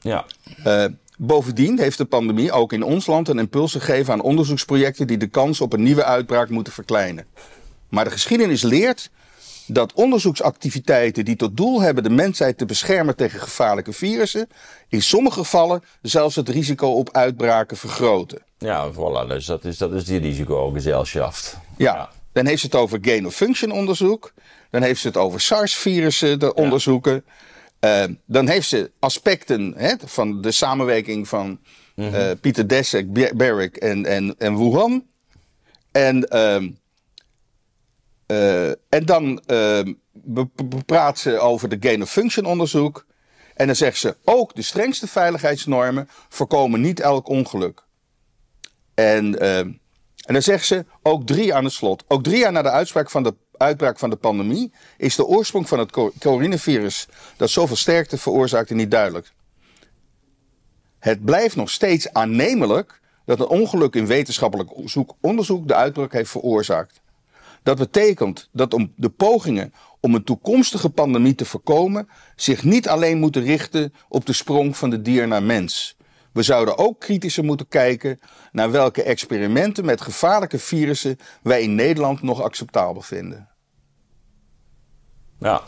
[0.00, 0.24] Ja.
[0.66, 0.84] Uh,
[1.18, 5.26] bovendien heeft de pandemie ook in ons land een impuls gegeven aan onderzoeksprojecten die de
[5.26, 7.26] kans op een nieuwe uitbraak moeten verkleinen.
[7.92, 9.10] Maar de geschiedenis leert
[9.66, 14.48] dat onderzoeksactiviteiten die tot doel hebben de mensheid te beschermen tegen gevaarlijke virussen,
[14.88, 18.42] in sommige gevallen zelfs het risico op uitbraken vergroten.
[18.58, 21.34] Ja, voilà, dus dat is, dat is die risicogezelschap.
[21.76, 21.94] Ja.
[21.94, 22.10] ja.
[22.32, 24.32] Dan heeft ze het over gain-of-function onderzoek.
[24.70, 27.24] Dan heeft ze het over SARS-virussen onderzoeken.
[27.80, 31.46] Uh, dan heeft ze aspecten hè, van de samenwerking van
[31.94, 35.04] mm uh, Pieter Deszek, Barrick en, en, en Wuhan.
[35.90, 36.70] En, uh,
[38.88, 39.92] en dan ehm,
[40.86, 43.06] praat ze over de gain-of-function onderzoek.
[43.54, 47.84] En dan zegt ze ook de strengste veiligheidsnormen voorkomen niet elk ongeluk.
[48.94, 49.70] En, ehm,
[50.26, 52.04] en dan zegt ze ook drie aan het slot.
[52.08, 55.78] Ook drie jaar na de van de uitbraak van de pandemie is de oorsprong van
[55.78, 57.06] het coronavirus
[57.36, 59.32] dat zoveel sterkte veroorzaakte niet duidelijk.
[60.98, 64.70] Het blijft nog steeds aannemelijk dat een ongeluk in wetenschappelijk
[65.20, 67.01] onderzoek de uitbraak heeft veroorzaakt.
[67.62, 73.18] Dat betekent dat om de pogingen om een toekomstige pandemie te voorkomen zich niet alleen
[73.18, 75.96] moeten richten op de sprong van de dier naar mens.
[76.32, 78.20] We zouden ook kritischer moeten kijken
[78.52, 83.48] naar welke experimenten met gevaarlijke virussen wij in Nederland nog acceptabel vinden.
[85.38, 85.62] Ja.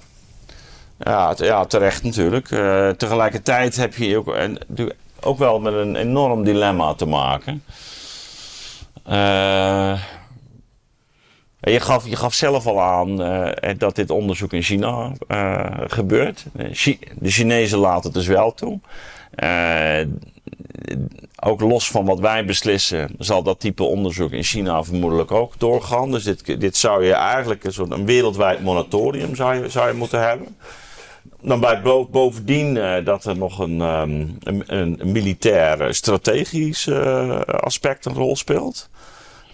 [0.98, 2.50] Ja, ja terecht natuurlijk.
[2.50, 4.58] Uh, tegelijkertijd heb je ook, en,
[5.20, 7.62] ook wel met een enorm dilemma te maken.
[9.08, 10.02] Uh,
[11.64, 15.12] je, gaf, je gaf zelf al aan uh, dat dit onderzoek in China
[15.86, 16.44] gebeurt.
[17.18, 18.80] De Chinezen laten het dus wel toe
[21.44, 26.10] ook los van wat wij beslissen, zal dat type onderzoek in China vermoedelijk ook doorgaan.
[26.10, 29.94] Dus dit, dit zou je eigenlijk een soort een wereldwijd moratorium zou je, zou je
[29.94, 30.56] moeten hebben.
[31.40, 36.90] Dan bij bovendien uh, dat er nog een, um, een, militair strategisch
[37.46, 38.88] aspect een rol speelt.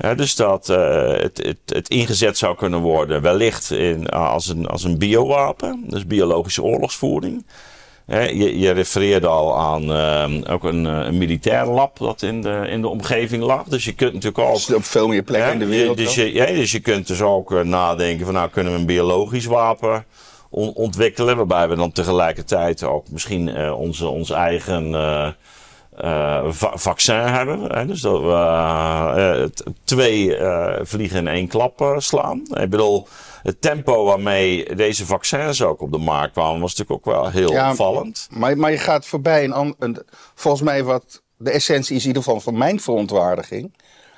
[0.01, 4.67] Ja, dus dat uh, het, het, het, ingezet zou kunnen worden, wellicht in, als, een,
[4.67, 7.45] als een biowapen, dus biologische oorlogsvoering
[8.11, 12.67] je, je, refereerde al aan uh, ook een, eh, een, militair lab dat in de,
[12.69, 13.65] in de omgeving lag.
[13.65, 14.77] Dus je kunt natuurlijk ook.
[14.77, 15.97] op veel meer plekken in de wereld.
[15.97, 18.87] Dus je, ja, dus je kunt dus ook uh, nadenken van nou kunnen we een
[18.87, 20.05] biologisch wapen
[20.51, 21.37] on ontwikkelen.
[21.37, 24.95] Waarbij we dan tegelijkertijd ook misschien uh, onze, onze eigen
[26.05, 26.45] uh,
[26.75, 27.73] vaccin hebben.
[27.73, 27.87] Hè?
[27.87, 29.51] Dus dat we
[29.85, 30.37] twee
[30.83, 32.43] vliegen in één klap slaan.
[32.53, 33.07] Ik bedoel,
[33.43, 37.53] het tempo waarmee deze vaccins ook op de markt kwamen, was natuurlijk ook wel heel
[37.53, 38.29] ja, opvallend.
[38.31, 40.03] Maar, maar je gaat voorbij een, een,
[40.35, 43.75] volgens mij wat de essentie is in ieder geval van mijn verontwaardiging.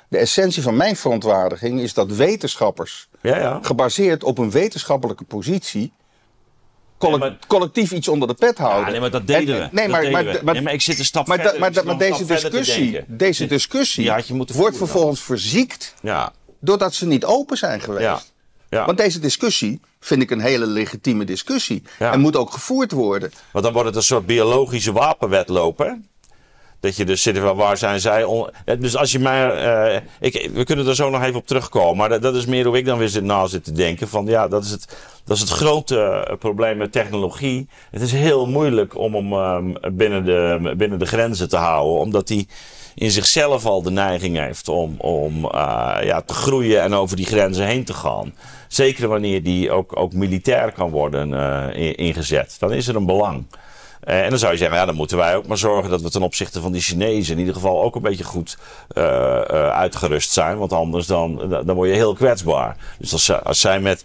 [0.09, 3.59] De essentie van mijn verontwaardiging is dat wetenschappers, ja, ja.
[3.61, 5.93] gebaseerd op een wetenschappelijke positie,
[7.47, 8.85] collectief iets onder de pet houden.
[8.85, 9.67] Ja, nee, maar dat deden we.
[9.71, 11.59] Nee, maar, maar, maar, nee, maar ik zit een stap maar, verder.
[11.59, 14.11] Maar, maar, maar deze discussie, deze discussie
[14.53, 16.31] wordt vervolgens verziekt ja.
[16.59, 18.03] doordat ze niet open zijn geweest.
[18.03, 18.21] Ja.
[18.69, 18.85] Ja.
[18.85, 21.83] Want deze discussie vind ik een hele legitieme discussie.
[21.99, 23.31] En moet ook gevoerd worden.
[23.51, 25.91] Want dan wordt het een soort biologische wapenwetloop, hè?
[26.83, 28.25] Dat je dus zit van waar zijn zij.
[28.79, 29.65] Dus als je mij.
[29.95, 31.97] Uh, ik, we kunnen er zo nog even op terugkomen.
[31.97, 34.07] Maar dat, is meer hoe ik dan weer zit na zit te denken.
[34.07, 37.67] Van ja, dat is het, dat is het grote eh, probleem met technologie.
[37.91, 41.99] Het is heel moeilijk om hem um, binnen, de, binnen de grenzen te houden.
[41.99, 42.47] Omdat die
[42.95, 47.25] in zichzelf al de neiging heeft om, om uh, ja, te groeien en over die
[47.25, 48.33] grenzen heen te gaan.
[48.67, 51.33] Zeker wanneer die ook, ook militair kan worden
[51.95, 52.55] ingezet.
[52.59, 53.45] Dan is er een belang.
[54.07, 56.09] Uh, en dan zou je zeggen, ja, dan moeten wij ook maar zorgen dat we
[56.09, 58.57] ten opzichte van die Chinezen in ieder geval ook een beetje goed
[58.97, 60.57] uh, uh, uitgerust zijn.
[60.57, 62.77] Want anders dan, dan word je heel kwetsbaar.
[62.99, 64.03] Dus als, als zij met,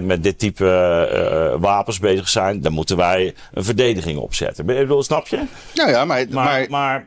[0.00, 4.68] met dit type wapens bezig zijn, dan moeten wij een verdediging opzetten.
[4.68, 5.44] Ik bedoel, snap je?
[5.74, 6.26] Nou ja, maar...
[6.30, 7.06] Maar, maar, maar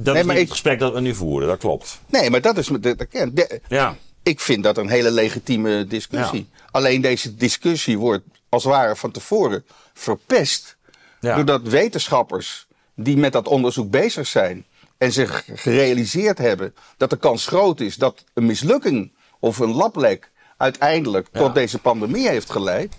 [0.00, 2.00] dat nee, is het gesprek dat we nu voeren, dat klopt.
[2.06, 2.66] Nee, maar dat is...
[2.66, 3.96] De, de, de, ja.
[4.22, 6.48] Ik vind dat een hele legitieme discussie.
[6.70, 9.64] Alleen deze discussie wordt als het ware van tevoren
[9.94, 10.76] verpest
[11.20, 14.66] Doordat wetenschappers die met dat onderzoek bezig zijn
[14.98, 20.30] en zich gerealiseerd hebben dat de kans groot is dat een mislukking of een lablek
[20.56, 22.94] uiteindelijk tot deze pandemie heeft geleid,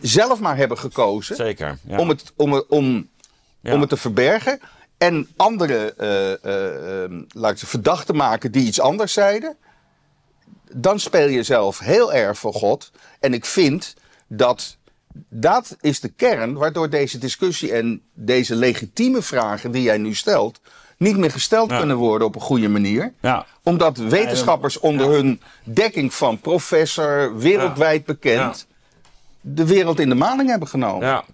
[0.00, 3.08] zelf maar hebben gekozen Zeker, om, het, om, om,
[3.62, 4.60] om het te verbergen.
[4.98, 9.56] En andere uh, uh, laat ik ze verdachten maken die iets anders zeiden.
[10.72, 12.90] Dan speel je zelf heel erg voor God.
[13.20, 13.94] En ik vind
[14.26, 14.76] dat
[15.28, 20.60] dat is de kern waardoor deze discussie en deze legitieme vragen die jij nu stelt,
[20.96, 23.12] niet meer gesteld kunnen worden op een goede manier.
[23.20, 23.46] Ja.
[23.62, 28.66] Omdat wetenschappers onder hun dekking van professor, wereldwijd bekend,
[29.40, 31.08] de wereld in de maling hebben genomen.
[31.08, 31.24] Ja.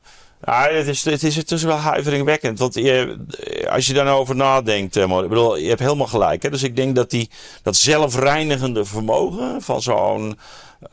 [0.45, 2.59] Ja, het is, het is, het is wel huiveringwekkend.
[2.59, 3.19] Want je,
[3.71, 6.43] als je daarover nadenkt, eh, ik bedoel, je hebt helemaal gelijk.
[6.43, 6.51] Hè?
[6.51, 7.31] Dus ik denk dat die,
[7.63, 10.39] dat zelfreinigende vermogen van zo'n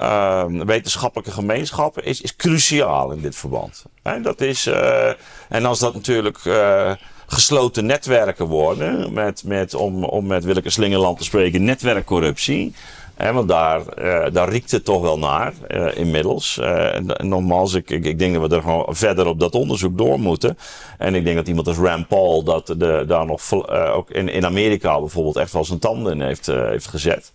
[0.01, 3.85] uh, wetenschappelijke gemeenschap is, is cruciaal in dit verband.
[4.01, 5.07] En, dat is, uh,
[5.49, 6.91] en als dat natuurlijk uh,
[7.27, 12.73] gesloten netwerken worden, met, met, om, om met Willeke Slingerland te spreken, netwerkcorruptie.
[13.33, 15.53] Want daar, uh, daar riekt het toch wel naar
[15.93, 16.57] inmiddels.
[16.61, 20.19] Uh, en, nogmaals, ik, ik, denk dat we er gewoon verder op dat onderzoek door
[20.19, 20.57] moeten.
[20.97, 23.53] En ik denk dat iemand als Rand Paul dat de, daar nog
[23.93, 27.31] ook in, in Amerika bijvoorbeeld echt wel zijn tanden in heeft gezet.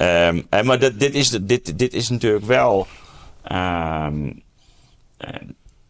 [0.00, 2.86] Um, maar dit, dit, is, dit, dit is natuurlijk wel.
[3.52, 4.42] Um,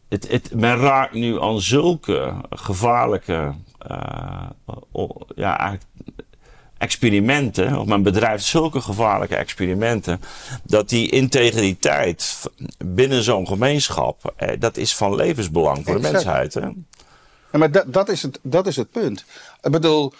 [0.08, 3.52] het, het, men raakt nu aan zulke gevaarlijke.
[3.90, 4.46] Uh,
[5.34, 5.78] ja,
[6.82, 10.20] experimenten, of men bedrijft zulke gevaarlijke experimenten,
[10.62, 12.42] dat die integriteit
[12.84, 16.54] binnen zo'n gemeenschap, eh, dat is van levensbelang voor de mensheid.
[16.54, 16.60] Hè?
[16.60, 19.24] Ja, maar dat, dat, is het, dat is het punt.
[19.62, 20.12] Ik bedoel,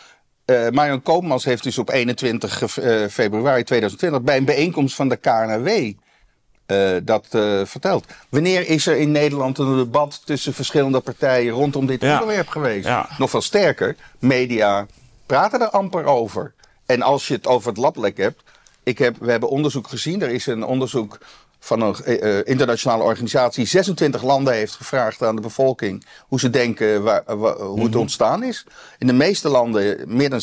[0.53, 5.17] uh, Marion Koopmans heeft dus op 21 uh, februari 2020 bij een bijeenkomst van de
[5.17, 7.27] KNW uh, dat
[7.69, 8.07] verteld.
[8.29, 12.13] Wanneer is er in Nederland een debat tussen verschillende partijen rondom dit ja.
[12.13, 12.87] onderwerp geweest?
[12.87, 13.09] Ja.
[13.19, 14.87] Nog veel sterker, media
[15.27, 16.55] praten er amper over.
[16.87, 18.43] En als je het over het lablek hebt,
[18.83, 20.23] ik heb, we hebben onderzoek gezien.
[20.23, 21.19] Er is een onderzoek
[21.65, 27.03] van een uh, internationale organisatie 26 landen heeft gevraagd aan de bevolking hoe ze denken
[27.03, 27.99] waar, hoe het mhm.
[27.99, 28.67] ontstaan is.
[28.99, 30.41] In de meeste landen, meer dan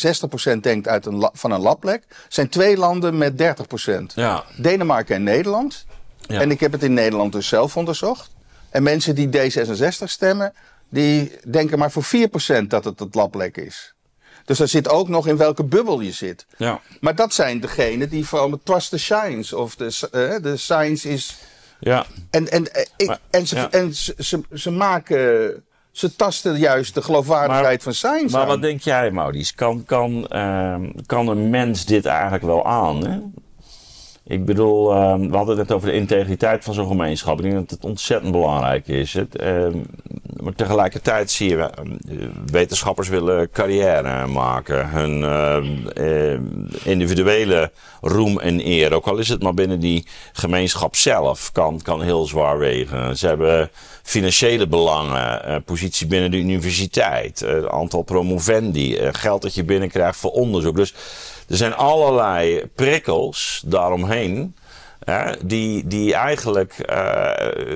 [0.55, 2.03] 60% denkt uit een van een lablek.
[2.27, 3.33] zijn twee landen met
[3.87, 4.01] 30%.
[4.15, 4.43] Ja.
[4.57, 5.85] Denemarken en Nederland.
[6.27, 6.41] Ja.
[6.41, 8.31] En ik heb het in Nederland dus zelf onderzocht.
[8.69, 10.53] En mensen die D66 stemmen,
[10.89, 12.05] die denken maar voor
[12.63, 13.93] 4% dat het het lablek is.
[14.49, 16.45] Dus daar zit ook nog in welke bubbel je zit.
[16.57, 16.79] Ja.
[16.99, 19.57] Maar dat zijn degenen die van trust the science.
[19.57, 21.37] Of de, uh, de science is...
[21.79, 22.05] Ja.
[22.29, 25.63] En, en, eh, ik, en, ze, en ze, ze, ze, maken...
[25.91, 29.55] Ze tasten juist de geloofwaardigheid van science Maar wat denk jij, Maurice?
[29.55, 30.75] Kan, kan, uh,
[31.05, 33.07] kan een mens dit eigenlijk wel aan?
[33.07, 33.19] Hè?
[34.29, 37.37] Ik bedoel, ehm, we hadden het net over de integriteit van zo'n gemeenschap.
[37.37, 39.13] Ik denk dat het ontzettend belangrijk is.
[39.13, 39.77] Het, ehm,
[40.43, 41.95] maar tegelijkertijd zie je, ehm,
[42.45, 44.89] wetenschappers willen carrière maken.
[44.89, 45.23] Hun
[46.83, 47.71] individuele
[48.01, 52.25] roem en eer, ook al is het maar binnen die gemeenschap zelf, kan, kan heel
[52.25, 53.17] zwaar wegen.
[53.17, 53.69] Ze hebben
[54.03, 60.75] financiële belangen, uh, positie binnen de universiteit, aantal promovendi, geld dat je binnenkrijgt voor onderzoek.
[60.75, 60.93] Dus
[61.49, 64.55] er zijn allerlei prikkels daaromheen.
[65.41, 66.75] die, die eigenlijk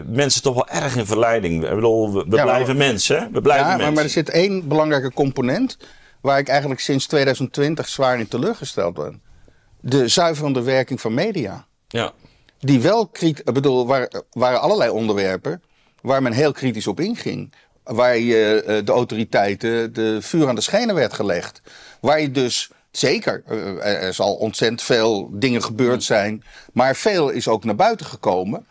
[0.06, 1.64] mensen toch wel erg in verleiding.
[1.64, 3.30] Ik bedoel, we, blijven mensen.
[3.32, 3.86] We blijven ja, mensen.
[3.86, 5.78] Maar, maar er zit één belangrijke component.
[6.22, 9.22] waar ik eigenlijk sinds 2020 zwaar in teleurgesteld ben:
[9.80, 11.66] de zuiverende werking van media.
[11.88, 12.12] Ja.
[12.60, 13.44] Die wel kritisch.
[13.46, 15.62] Ik bedoel, waar, waren allerlei onderwerpen
[16.04, 17.54] waar men heel kritisch op inging.
[17.84, 21.62] Waar je uh, de autoriteiten de vuur aan de schenen werd gelegd.
[22.02, 26.44] Waar je dus Zeker, uh, er zal ontzettend veel dingen gebeurd zijn.
[26.74, 28.66] Maar veel is ook naar buiten gekomen.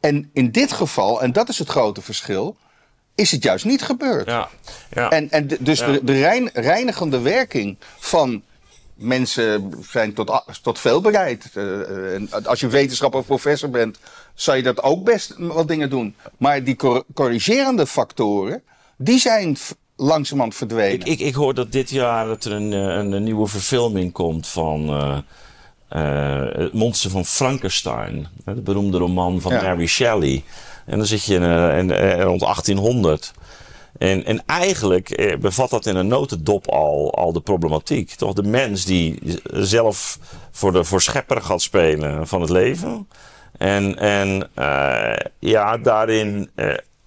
[0.00, 2.56] En in dit geval, en dat is het grote verschil,
[3.14, 4.26] is het juist niet gebeurd.
[4.26, 4.48] Ja,
[4.90, 5.10] ja.
[5.10, 8.42] En, en dus de, de rein, reinigende werking van
[8.94, 11.50] mensen zijn tot, tot veel bereid.
[11.54, 13.98] Uh, als je wetenschapper of professor bent,
[14.34, 16.14] zou je dat ook best wat dingen doen.
[16.36, 16.76] Maar die
[17.14, 18.62] corrigerende factoren,
[18.96, 19.56] die zijn
[19.96, 21.06] langzamerhand verdwenen.
[21.06, 24.12] Ik, ik, ik hoor dat dit jaar dat er een, eh, een, een nieuwe verfilming
[24.12, 25.18] komt van uh,
[25.96, 28.28] uh, Het Monster van Frankenstein.
[28.44, 30.44] De beroemde roman van Mary Shelley.
[30.86, 31.42] En dan zit je in,
[31.90, 33.32] in, rond 1800.
[33.98, 38.10] En, en eigenlijk bevat dat in een notendop al, al de problematiek.
[38.10, 39.18] Toch de mens die
[39.52, 40.18] zelf
[40.50, 43.08] voor de voor schepper gaat spelen van het leven.
[43.58, 46.50] En, en uh, ja, daarin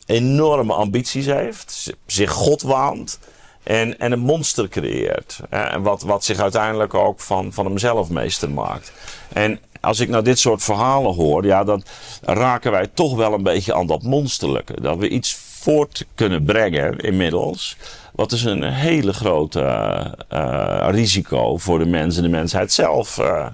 [0.10, 3.20] enorme ambities heeft, zich God waant
[3.64, 5.40] en, en een monster creëert.
[5.50, 8.92] En wat, wat zich uiteindelijk ook van, van hemzelf meester maakt.
[9.34, 11.84] En als ik nou dit soort verhalen hoor, ja, dan
[12.22, 14.82] raken wij toch wel een beetje aan dat monsterlijke.
[14.82, 17.78] Dat we iets voort kunnen brengen inmiddels.
[18.14, 19.62] Wat is een hele grote
[20.34, 23.48] uh, risico voor de mensen en de mensheid zelf uh,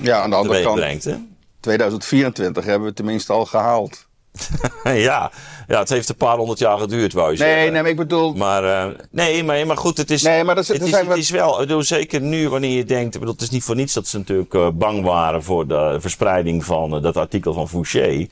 [0.00, 1.04] ja, aan de andere kant, brengt.
[1.04, 1.16] Hè?
[1.60, 4.06] 2024 hebben we tenminste al gehaald.
[4.84, 5.30] ja.
[5.68, 7.72] ja, het heeft een paar honderd jaar geduurd, wou je nee, zeggen.
[7.72, 8.34] Nee, maar ik bedoel...
[8.34, 11.30] Maar, uh, nee, maar, maar goed, het is, nee, maar dat, het, is, het is
[11.30, 11.58] wel...
[11.58, 13.18] Bedoel, zeker nu, wanneer je denkt...
[13.18, 15.42] Bedoel, het is niet voor niets dat ze natuurlijk uh, bang waren...
[15.42, 18.28] voor de verspreiding van uh, dat artikel van Fouché.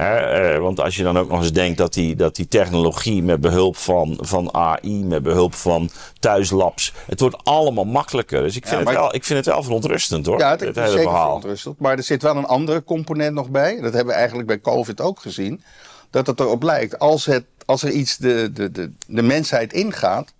[0.00, 3.40] Uh, want als je dan ook nog eens denkt dat die, dat die technologie met
[3.40, 5.90] behulp van, van AI, met behulp van
[6.20, 8.42] thuislabs, het wordt allemaal makkelijker.
[8.42, 10.38] Dus ik vind, het, wel, ik vind het wel verontrustend hoor.
[10.38, 11.24] Ja, het, het is zeker verhaal.
[11.24, 11.78] verontrustend.
[11.78, 13.80] Maar er zit wel een andere component nog bij.
[13.80, 15.62] Dat hebben we eigenlijk bij COVID ook gezien.
[16.10, 20.32] Dat het erop lijkt, als, het, als er iets de, de, de, de mensheid ingaat,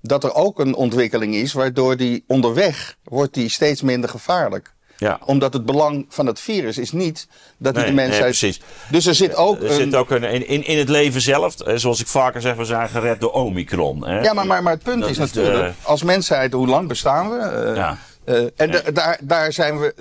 [0.00, 4.73] dat er ook een ontwikkeling is waardoor die onderweg wordt die steeds minder gevaarlijk.
[5.04, 5.18] Ja.
[5.24, 7.26] Omdat het belang van het virus is niet
[7.58, 8.20] dat nee, de mensheid.
[8.20, 8.60] Nee, precies.
[8.90, 9.58] Dus er zit ook.
[9.62, 9.74] Er een...
[9.76, 13.20] zit ook een, in, in het leven zelf, zoals ik vaker zeg, we zijn gered
[13.20, 14.06] door Omicron.
[14.06, 14.20] Hè?
[14.20, 15.72] Ja, maar, maar, maar het punt dat is, natuurlijk, de...
[15.82, 17.66] als mensheid, hoe lang bestaan we?
[17.70, 17.98] Uh, ja.
[18.24, 18.80] Uh, en ja.
[18.92, 19.94] daar, daar zijn we.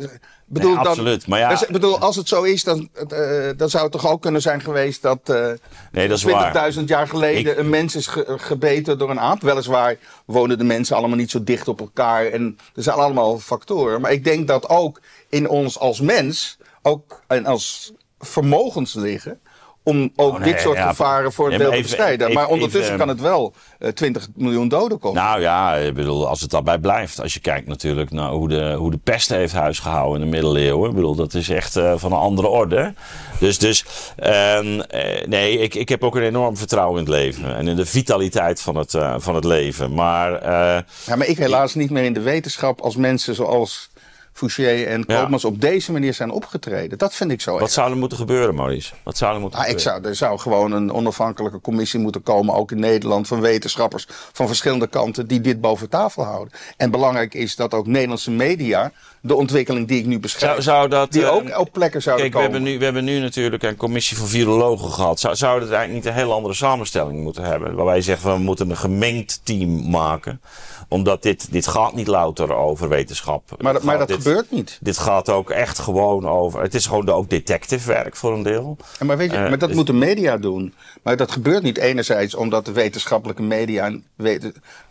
[0.45, 1.19] Bedoel, nee, absoluut.
[1.19, 4.07] Dan, maar ja, dus, bedoel, als het zo is, dan, uh, dan zou het toch
[4.07, 5.51] ook kunnen zijn geweest dat, uh,
[5.91, 7.57] nee, dat 20.000 jaar geleden ik...
[7.57, 9.41] een mens is ge gebeten door een aap.
[9.41, 14.01] Weliswaar wonen de mensen allemaal niet zo dicht op elkaar en er zijn allemaal factoren.
[14.01, 19.39] Maar ik denk dat ook in ons als mens ook, en als vermogens liggen
[19.83, 22.33] om ook oh, nee, dit soort ja, gevaren voor een deel te bestrijden.
[22.33, 25.23] Maar ondertussen even, kan het wel uh, 20 miljoen doden komen.
[25.23, 27.21] Nou ja, ik bedoel, als het daarbij blijft.
[27.21, 30.89] Als je kijkt natuurlijk naar hoe de, hoe de pest heeft huisgehouden in de middeleeuwen.
[30.89, 32.93] Ik bedoel, dat is echt uh, van een andere orde.
[33.39, 33.85] Dus, dus
[34.23, 34.83] um, uh,
[35.25, 37.55] nee, ik, ik heb ook een enorm vertrouwen in het leven.
[37.55, 39.93] En in de vitaliteit van het, van het leven.
[39.93, 40.31] Maar,
[41.05, 43.89] ja, maar ik helaas niet meer in de wetenschap als mensen zoals
[44.33, 45.49] Fouché en Koopmans ja.
[45.49, 46.97] op deze manier zijn opgetreden.
[46.97, 48.93] Dat vind ik zo Wat zou er moeten gebeuren, Maurice?
[49.03, 52.55] Wat zou er moeten ah, ik zou, er zou gewoon een onafhankelijke commissie moeten komen,
[52.55, 56.53] ook in Nederland, van wetenschappers van verschillende kanten, die dit boven tafel houden.
[56.77, 60.89] En belangrijk is dat ook Nederlandse media de ontwikkeling die ik nu beschrijf, zou, zou
[60.89, 62.49] dat, die ook op plekken zouden kijk, komen.
[62.49, 65.19] We hebben, nu, we hebben nu natuurlijk een commissie van virologen gehad.
[65.19, 67.75] Zou, zou het eigenlijk niet een heel andere samenstelling moeten hebben?
[67.75, 70.41] Waar wij zeggen, we moeten een gemengd team maken
[70.87, 73.55] omdat dit, dit gaat niet louter over wetenschap.
[73.59, 74.77] Maar, dat, maar dat dit, gebeurt niet.
[74.81, 76.61] Dit gaat ook echt gewoon over.
[76.61, 78.77] Het is gewoon ook detective werk voor een deel.
[78.99, 80.73] Ja, maar weet je, uh, maar dat dus, moeten media doen.
[81.03, 84.03] Maar dat gebeurt niet enerzijds omdat de wetenschappelijke media en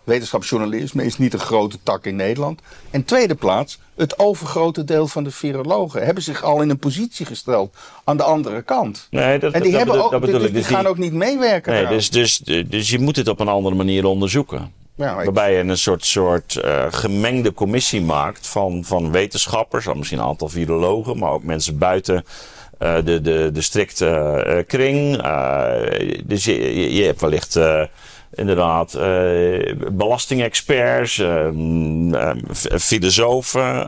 [0.05, 2.61] wetenschapsjournalisme is niet een grote tak in Nederland.
[2.91, 7.27] En tweede plaats, het overgrote deel van de virologen hebben zich al in een positie
[7.27, 9.07] gesteld aan de andere kant.
[9.11, 10.55] Nee, dat, en die, dat, hebben dat ook, bedoel die, ik.
[10.55, 11.73] die Dus gaan ook niet meewerken.
[11.73, 14.73] Nee, dus, dus, dus je moet het op een andere manier onderzoeken.
[14.95, 20.25] Ja, waarbij je een soort, soort uh, gemengde commissie maakt van, van wetenschappers, misschien een
[20.25, 22.25] aantal virologen, maar ook mensen buiten
[22.79, 25.17] uh, de, de, de strikte uh, kring.
[26.25, 27.59] dus je, je hebt wellicht
[28.35, 28.99] inderdaad
[29.93, 31.23] belastingexperts,
[32.81, 33.87] filosofen.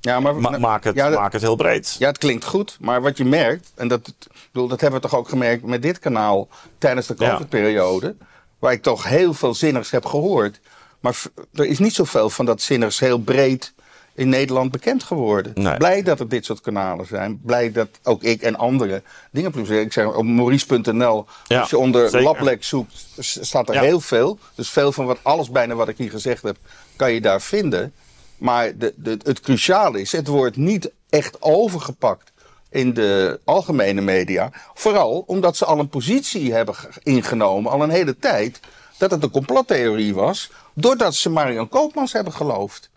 [0.00, 1.96] Ja, maar, Ma maak, het, ja, maak het heel breed.
[1.98, 2.76] Ja, het klinkt goed.
[2.80, 4.14] Maar wat je merkt, en dat,
[4.52, 6.48] bedoel, dat hebben we toch ook gemerkt met dit kanaal
[6.78, 8.16] tijdens de COVID-periode.
[8.60, 10.60] Waar ik toch heel veel zinners heb gehoord.
[11.00, 11.22] Maar
[11.54, 13.72] er is niet zoveel van dat zinners heel breed
[14.14, 15.52] in Nederland bekend geworden.
[15.78, 17.40] Blij dat er dit soort kanalen zijn.
[17.42, 19.82] Blij dat ook ik en anderen dingen publiceren.
[19.82, 22.56] Ik zeg op maurice.nl, als je onder zeker.
[22.60, 24.38] zoekt, staat er heel veel.
[24.54, 26.56] Dus veel van wat, alles bijna wat ik hier gezegd heb,
[26.96, 27.92] kan je daar vinden.
[28.36, 32.32] Maar de, de, het cruciale is, het wordt niet echt overgepakt
[32.70, 34.50] in de algemene media.
[34.74, 38.60] Vooral omdat ze al een positie hebben ingenomen, al een hele tijd,
[38.98, 42.90] dat het een complottheorie was, doordat ze Marion Koopmans hebben geloofd.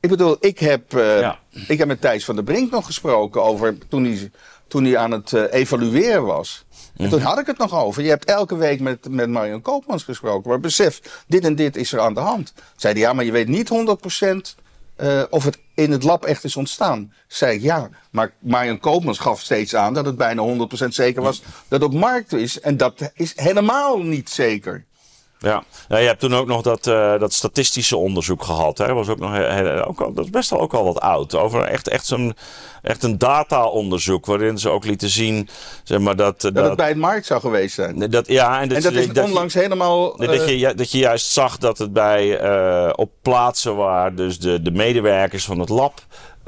[0.00, 1.32] Ik bedoel, ik heb, uh,
[1.66, 4.30] ik heb met Thijs van der Brink nog gesproken over toen hij,
[4.68, 6.64] toen hij aan het uh, evalueren was.
[6.96, 7.28] En toen mhm.
[7.28, 8.02] had ik het nog over.
[8.02, 10.50] Je hebt elke week met, met Marion Koopmans gesproken.
[10.50, 12.52] Maar besef, dit en dit is er aan de hand.
[12.76, 13.70] Zei hij, ja, maar je weet niet
[14.54, 14.60] 100%
[15.02, 17.12] uh, of het in het lab echt is ontstaan.
[17.26, 21.42] Zei ik ja, maar Marion Koopmans gaf steeds aan dat het bijna 100% zeker was
[21.68, 22.60] dat het op markt is.
[22.60, 24.84] En dat is helemaal niet zeker.
[25.42, 25.62] Ja.
[25.88, 28.78] ja, je hebt toen ook nog dat, uh, dat statistische onderzoek gehad.
[28.78, 28.92] Hè?
[28.92, 29.38] Was ook nog,
[29.86, 31.34] ook al, dat is best wel ook al wat oud.
[31.34, 32.36] Over echt, echt, zo'n,
[32.82, 35.48] echt een data-onderzoek waarin ze ook lieten zien
[35.84, 38.10] zeg maar, dat, dat, dat het bij het markt zou geweest zijn.
[38.10, 40.16] Dat, ja, en dat, en dat is onlangs helemaal...
[40.16, 44.38] Dat, je, uh, dat je juist zag dat het bij, uh, op plaatsen waar dus
[44.38, 46.00] de, de medewerkers van het lab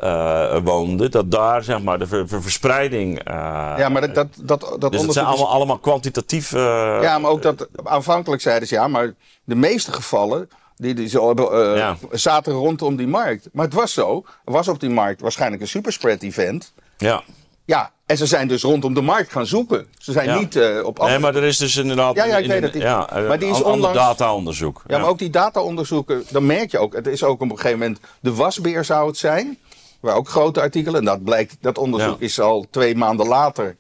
[0.04, 3.28] uh, woonde, dat daar zeg maar de ver, ver, verspreiding.
[3.28, 3.34] Uh,
[3.78, 6.52] ja, maar dat, dat, dat, dat dus het zijn allemaal, allemaal kwantitatief.
[6.52, 10.48] Uh, ja, maar ook dat aanvankelijk zeiden ze ja, maar de meeste gevallen.
[10.76, 11.34] Die, die zo,
[11.76, 11.96] ja.
[12.10, 13.48] zaten rondom die markt.
[13.52, 14.24] Maar het was zo.
[14.44, 16.72] Er was op die markt waarschijnlijk een superspread event.
[16.96, 17.22] Ja.
[17.64, 19.86] Ja, en ze zijn dus rondom de markt gaan zoeken.
[19.98, 22.14] Ze zijn niet uh, op Nee, maar er is dus inderdaad...
[22.14, 22.74] Ja, ja ik weet het.
[22.74, 23.98] Ja, maar die is onlangs...
[23.98, 24.82] data-onderzoek.
[24.86, 26.94] Ja, maar ook die data-onderzoeken, dan merk je ook...
[26.94, 28.00] Het is ook op een gegeven moment...
[28.20, 29.58] De wasbeer zou het zijn
[30.02, 30.98] waar ook grote artikelen.
[30.98, 33.76] En dat blijkt, dat onderzoek is al twee maanden later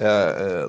[0.00, 0.64] uh, uh,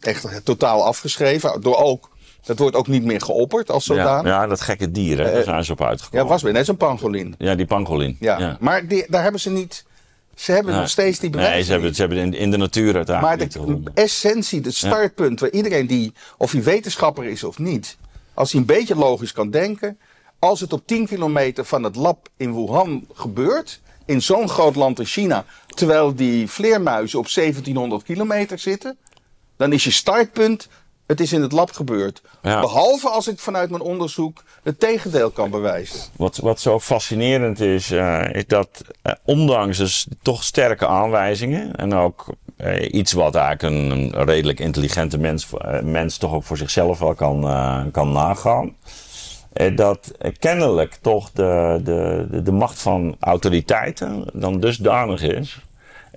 [0.00, 1.60] echt totaal afgeschreven.
[1.60, 2.10] Door ook,
[2.44, 4.32] dat wordt ook niet meer geopperd als zodanig.
[4.32, 6.24] Ja, ja dat gekke dier, hè, daar zijn ze op uitgekomen.
[6.24, 7.34] Ja, was weer net zo'n pangolin.
[7.38, 8.16] Ja, die pangolin.
[8.20, 9.88] Ja, maar die, daar hebben ze niet...
[10.34, 11.54] Ze hebben nog steeds die bewijzen.
[11.54, 15.40] Nee, ze hebben, ze hebben in, in de natuur uiteindelijk Maar de essentie, het startpunt
[15.40, 17.96] waar iedereen die, of hij wetenschapper is of niet,
[18.34, 19.98] als hij een beetje logisch kan denken,
[20.38, 24.98] als het op 10 kilometer van het lab in Wuhan gebeurt, in zo'n groot land
[24.98, 28.98] als China, terwijl die vleermuizen op 1700 kilometer zitten,
[29.56, 30.68] dan is je startpunt,
[31.06, 32.22] het is in het lab gebeurd.
[32.42, 36.00] Behalve als ik vanuit mijn onderzoek het tegendeel kan bewijzen.
[36.16, 38.68] Wat, wat zo fascinerend is, uh, is dat
[39.02, 44.60] uh, ondanks dus toch sterke aanwijzingen en ook uh, iets wat eigenlijk een, een redelijk
[44.60, 45.46] intelligente mens,
[45.82, 47.40] mens toch ook voor zichzelf wel kan,
[47.92, 48.76] kan nagaan.
[49.52, 55.60] Eh, dat kennelijk toch de, de, de macht van autoriteiten dan dusdanig is.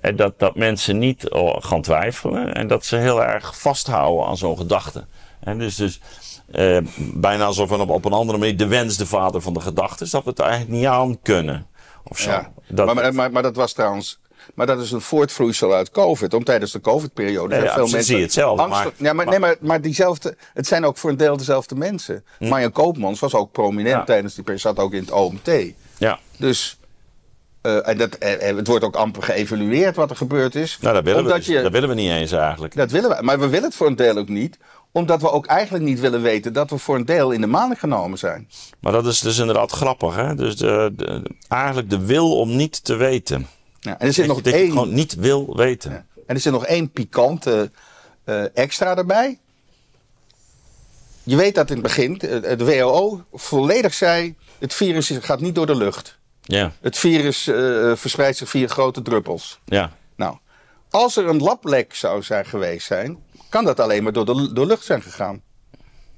[0.00, 4.36] Eh, dat, dat mensen niet oh, gaan twijfelen en dat ze heel erg vasthouden aan
[4.36, 5.04] zo'n gedachte.
[5.40, 6.00] En dus, dus
[6.52, 10.04] eh, bijna alsof op, op een andere manier de wens de vader van de gedachte
[10.04, 11.66] is, dat we het eigenlijk niet aan kunnen.
[12.04, 12.30] Of zo.
[12.30, 14.18] Ja, dat, maar, maar, maar, dat was trouwens
[14.54, 16.34] maar dat is een voortvloeisel uit COVID.
[16.34, 18.04] Om tijdens de COVID-periode ja, veel mensen.
[18.04, 18.66] Zie hetzelfde.
[18.66, 20.36] maar, ja, maar, nee, maar, maar diezelfde.
[20.54, 22.24] Het zijn ook voor een deel dezelfde mensen.
[22.38, 22.48] Hm.
[22.48, 24.68] Marjan Koopmans was ook prominent tijdens die periode.
[24.68, 25.50] Zat ook in het OMT.
[25.98, 26.18] Ja.
[26.36, 26.78] Dus.
[27.62, 30.78] Uh, en dat, uh, het wordt ook amper geëvalueerd wat er gebeurd is.
[30.80, 32.74] Nou, dat willen, we, dus, je, dat willen we niet eens eigenlijk.
[32.74, 33.22] Dat willen we.
[33.22, 34.58] Maar we willen het voor een deel ook niet
[34.94, 37.76] omdat we ook eigenlijk niet willen weten dat we voor een deel in de maan
[37.76, 38.48] genomen zijn.
[38.80, 40.14] Maar dat is dus inderdaad grappig.
[40.14, 40.34] Hè?
[40.34, 43.46] Dus de, de, eigenlijk de wil om niet te weten.
[43.84, 44.64] Ja, en er zit nog dat één.
[44.64, 45.90] Je gewoon niet wil weten.
[45.90, 46.04] Ja.
[46.26, 47.70] En er zit nog één pikante
[48.24, 49.38] uh, extra erbij.
[51.22, 55.66] Je weet dat in het begin de WHO volledig zei: het virus gaat niet door
[55.66, 56.18] de lucht.
[56.42, 56.72] Ja.
[56.80, 59.60] Het virus uh, verspreidt zich via grote druppels.
[59.64, 59.92] Ja.
[60.16, 60.36] Nou,
[60.90, 63.18] als er een lablek zou zijn geweest zijn,
[63.48, 65.42] kan dat alleen maar door de door lucht zijn gegaan.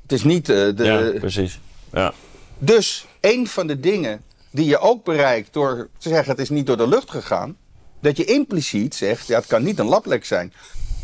[0.02, 0.84] Het is niet uh, de.
[0.84, 1.60] Ja, precies.
[1.92, 2.12] Ja.
[2.58, 4.22] Dus een van de dingen
[4.57, 7.57] die je ook bereikt door te zeggen het is niet door de lucht gegaan.
[8.00, 10.52] Dat je impliciet zegt, ja, het kan niet een lablek zijn.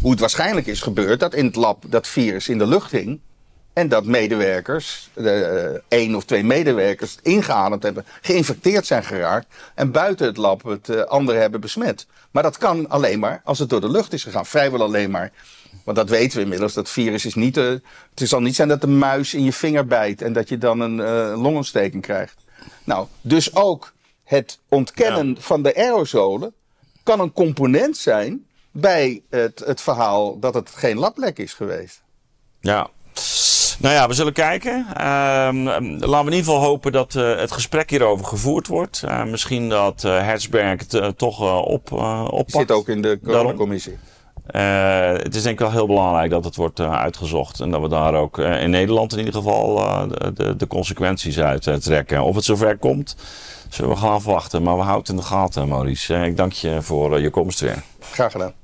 [0.01, 3.21] Hoe het waarschijnlijk is gebeurd, dat in het lab dat virus in de lucht hing.
[3.73, 9.47] En dat medewerkers, uh, één of twee medewerkers, ingeademd hebben, geïnfecteerd zijn geraakt.
[9.75, 12.07] En buiten het lab het uh, anderen hebben besmet.
[12.31, 14.47] Maar dat kan alleen maar als het door de lucht is gegaan.
[14.47, 15.33] Vrijwel alleen maar.
[15.85, 16.73] Want dat weten we inmiddels.
[16.73, 17.57] Dat virus is niet.
[17.57, 17.71] Uh,
[18.15, 20.81] het zal niet zijn dat de muis in je vinger bijt en dat je dan
[20.81, 20.97] een
[21.37, 22.42] longontsteking krijgt.
[22.85, 23.93] Nou, dus ook
[24.25, 26.55] het ontkennen van de aerosolen
[27.03, 32.03] kan een component zijn bij het, het verhaal dat het geen lablek is geweest.
[32.61, 32.91] Ja,
[33.79, 34.87] nou ja, we zullen kijken.
[34.95, 39.03] Ehm, laten we in ieder geval hopen dat uh, het gesprek hierover gevoerd wordt.
[39.05, 42.51] Uh, misschien dat uh, Hertzberg het toch op, oppakt.
[42.51, 43.99] Zit ook in de coronacommissie.
[44.47, 47.61] Het is denk ik wel heel belangrijk dat het wordt uitgezocht.
[47.61, 49.77] En dat we daar ook in Nederland in ieder geval
[50.35, 52.23] de, de, consequenties uit trekken.
[52.23, 53.17] Of het zover komt,
[53.69, 54.63] zullen we gaan verwachten.
[54.63, 56.15] Maar we houden het in de gaten, Maurice.
[56.15, 57.83] ik dank je voor je komst weer.
[58.01, 58.62] Graag gedaan.